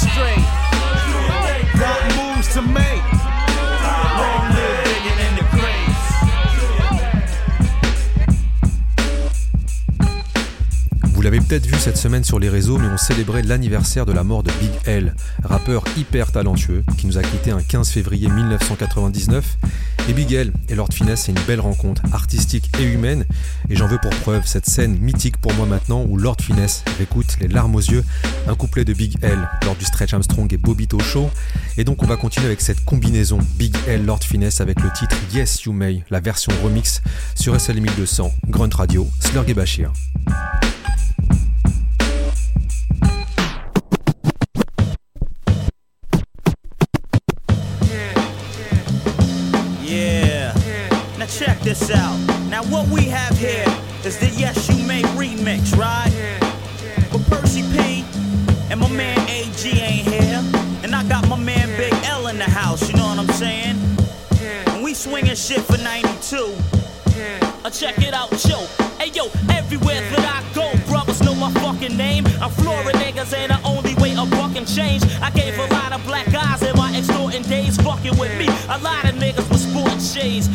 [0.00, 0.59] Straight.
[11.50, 14.52] Peut-être vu cette semaine sur les réseaux, mais on célébrait l'anniversaire de la mort de
[14.60, 19.56] Big L, rappeur hyper talentueux qui nous a quitté un 15 février 1999.
[20.08, 23.24] Et Big L et Lord Finesse, c'est une belle rencontre artistique et humaine.
[23.68, 27.36] Et j'en veux pour preuve cette scène mythique pour moi maintenant où Lord Finesse écoute
[27.40, 28.04] les larmes aux yeux
[28.46, 31.30] un couplet de Big L lors du Stretch Armstrong et Bobito Show.
[31.76, 35.16] Et donc on va continuer avec cette combinaison Big L Lord Finesse avec le titre
[35.34, 37.02] Yes You May, la version remix
[37.34, 39.92] sur SL 1200, Grunt Radio, Slurg et Bashir.
[51.40, 52.18] Check this out.
[52.50, 53.64] Now what we have here
[54.04, 56.12] is the Yes You May remix, right?
[57.10, 58.04] But Percy P
[58.70, 60.42] and my man AG ain't here,
[60.82, 62.86] and I got my man Big L in the house.
[62.90, 63.78] You know what I'm saying?
[64.66, 66.52] And we swinging shit for '92.
[67.64, 68.58] Uh, check it out, yo.
[68.98, 72.26] Hey yo, everywhere that I go, brothers know my fucking name.
[72.42, 75.02] I'm Florida niggas ain't the only way a can change.
[75.22, 78.46] I gave a lot of black guys in my extorting days fucking with me.
[78.68, 80.48] A lot of niggas with sport shades.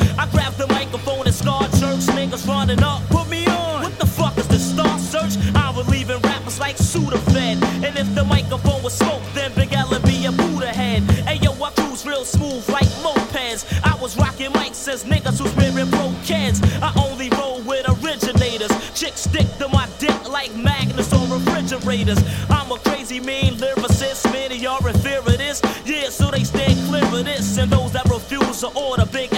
[0.56, 3.02] I grabbed the microphone and scarred jerks, niggas running up.
[3.10, 3.84] Put me on.
[3.84, 5.38] What the fuck is the star search?
[5.56, 7.62] I was leaving rappers like Sudafed.
[7.84, 11.04] And if the microphone was smoke, then Big L would be a Buddha head.
[11.28, 13.66] Hey yo, I cruise real smooth like mopeds.
[13.84, 16.62] I was rocking mics as niggas who's wearing broke kids.
[16.82, 18.72] I only roll with originators.
[18.94, 22.20] Chicks stick to my dick like magnets on refrigerators.
[22.50, 25.62] I'm a crazy mean lyricist, many are in fear of this.
[25.86, 27.58] Yeah, so they stay clear of this.
[27.58, 29.35] And those that refuse to order Big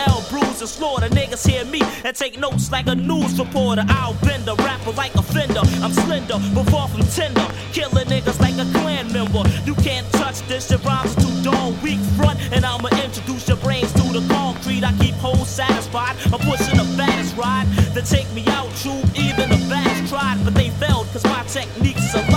[0.68, 1.09] and slaughter.
[1.09, 3.86] Niggas hear me and take notes like a news reporter.
[3.88, 5.61] I'll bend a rapper like a fender.
[5.84, 7.47] I'm slender, but far from tender.
[7.72, 9.43] Killing niggas like a clan member.
[9.65, 12.39] You can't touch this, your rhymes are too darn weak front.
[12.51, 14.84] And I'ma introduce your brains to the concrete.
[14.84, 16.15] I keep hoes satisfied.
[16.26, 18.70] I'm pushing the fattest ride to take me out.
[18.82, 22.36] True, even the baddest tried, but they failed cause my technique's saliva.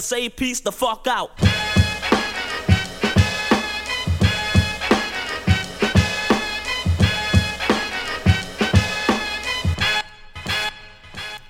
[0.00, 1.30] To say peace the fuck out.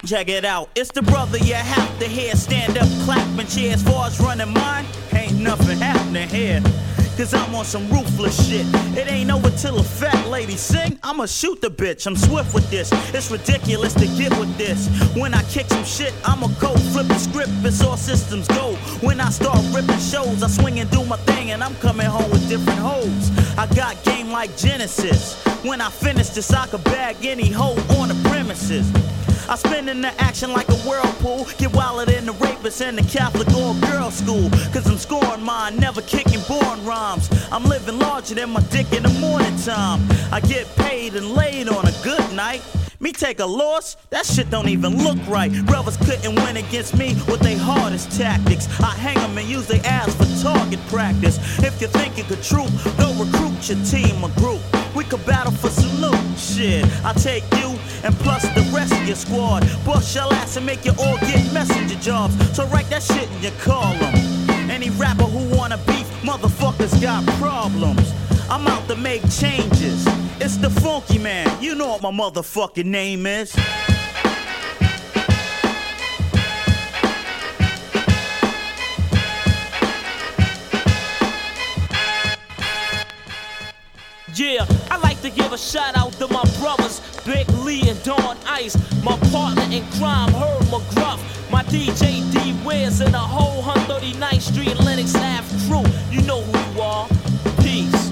[0.04, 0.70] Check it out.
[0.74, 2.34] It's the brother you have to hear.
[2.34, 3.74] Stand up, clap, cheers.
[3.74, 6.60] As far as running mine, ain't nothing happening here.
[7.16, 8.66] Cause I'm on some ruthless shit.
[8.96, 10.98] It ain't over till a fat lady sing.
[11.02, 12.06] I'ma shoot the bitch.
[12.06, 12.90] I'm swift with this.
[13.14, 14.88] It's ridiculous to get with this.
[15.14, 17.50] When I kick some shit, I'ma go flip the script.
[17.62, 18.74] It's all systems go.
[19.00, 22.30] When I start ripping shows, I swing and do my thing, and I'm coming home
[22.30, 23.30] with different hoes.
[23.58, 25.42] I got game like Genesis.
[25.62, 28.90] When I finish this, I could bag any hoe on the premises.
[29.50, 31.44] I spin in the action like a whirlpool.
[31.58, 34.48] Get wilder than the rapists in the Catholic all girl school.
[34.72, 37.28] Cause I'm scoring mine, never kicking born rhymes.
[37.50, 40.06] I'm living larger than my dick in the morning time.
[40.30, 42.62] I get paid and laid on a good night.
[43.00, 43.96] Me take a loss?
[44.10, 45.50] That shit don't even look right.
[45.66, 48.68] Brothers couldn't win against me with their hardest tactics.
[48.78, 51.38] I hang them and use their ass for target practice.
[51.58, 54.60] If you think you could troop, don't recruit your team or group.
[54.94, 55.70] We could battle for
[56.00, 56.38] loot.
[56.38, 59.60] Shit, I take you and plus the rest of your squad.
[59.84, 62.34] Bust your ass and make you all get messenger jobs.
[62.56, 64.14] So write that shit in your column.
[64.70, 68.12] Any rapper who wanna beef, motherfuckers got problems.
[68.50, 70.04] I'm out to make changes.
[70.40, 71.46] It's the funky man.
[71.62, 73.54] You know what my motherfucking name is.
[84.40, 88.38] Yeah, I like to give a shout out to my brothers, Big Lee and Don
[88.46, 88.74] Ice,
[89.04, 91.20] my partner in crime, Herb McGruff,
[91.52, 95.84] my DJ D Wiz, and the whole 139th Street Lenox Ave crew.
[96.10, 97.06] You know who you are.
[97.60, 98.10] Peace.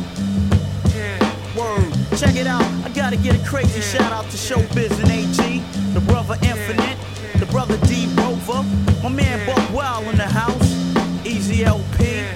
[0.94, 1.18] Yeah,
[1.56, 1.94] Word.
[2.18, 2.66] Check it out.
[2.84, 5.60] I gotta get a crazy shout out to Showbiz and AG,
[5.94, 6.98] the brother Infinite,
[7.40, 8.62] the brother D Rover,
[9.02, 12.26] my man Buckwild in the house, Easy LP.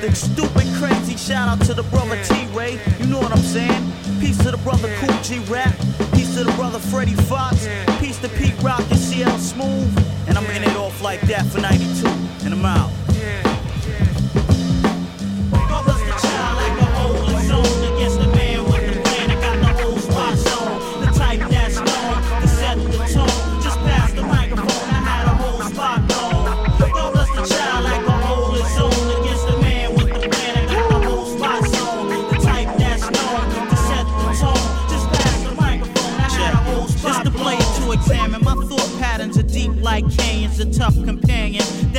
[0.00, 2.78] The stupid crazy shout out to the brother T Ray,
[3.14, 3.92] know what I'm saying?
[4.20, 5.74] Peace to the brother Kool G Rap,
[6.14, 7.68] peace to the brother Freddie Foxxx,
[8.00, 8.80] peace to Pete Rock.
[8.90, 9.96] And CL Smooth,
[10.26, 12.08] and I'm in it off like that for 92,
[12.44, 13.03] and I'm out.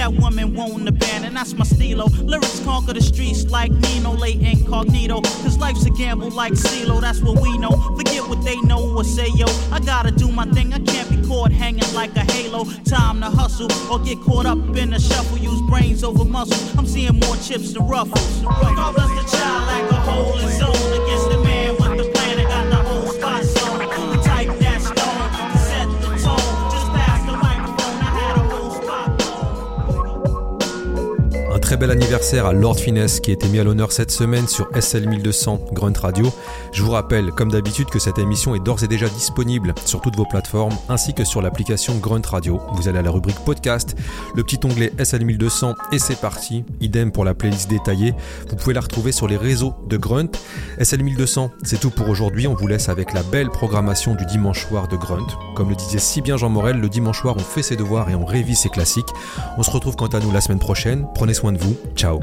[0.05, 2.05] That woman won't abandon, that's my stilo.
[2.21, 5.19] Lyrics conquer the streets like Nino, late incognito.
[5.41, 7.71] Cause life's a gamble like CeeLo, that's what we know.
[7.97, 9.47] Forget what they know or say, yo.
[9.71, 12.65] I gotta do my thing, I can't be caught hanging like a halo.
[12.85, 15.39] Time to hustle or get caught up in a shuffle.
[15.39, 16.77] Use brains over muscle.
[16.77, 18.43] I'm seeing more chips than ruffles.
[18.43, 21.34] Brothers the child like a holy zone against the
[31.91, 35.59] anniversaire à Lord Finesse qui a été mis à l'honneur cette semaine sur SL 1200
[35.73, 36.31] Grunt Radio.
[36.75, 40.17] Je vous rappelle, comme d'habitude, que cette émission est d'ores et déjà disponible sur toutes
[40.17, 42.59] vos plateformes ainsi que sur l'application Grunt Radio.
[42.73, 43.95] Vous allez à la rubrique podcast,
[44.35, 46.65] le petit onglet SL 1200 et c'est parti.
[46.81, 48.13] Idem pour la playlist détaillée.
[48.49, 50.31] Vous pouvez la retrouver sur les réseaux de Grunt.
[50.77, 52.45] SL 1200, c'est tout pour aujourd'hui.
[52.45, 55.27] On vous laisse avec la belle programmation du dimanche soir de Grunt.
[55.55, 58.15] Comme le disait si bien Jean Morel, le dimanche soir, on fait ses devoirs et
[58.15, 59.13] on révise ses classiques.
[59.57, 61.07] On se retrouve quant à nous la semaine prochaine.
[61.15, 61.77] Prenez soin de vous.
[61.95, 62.19] Ciao.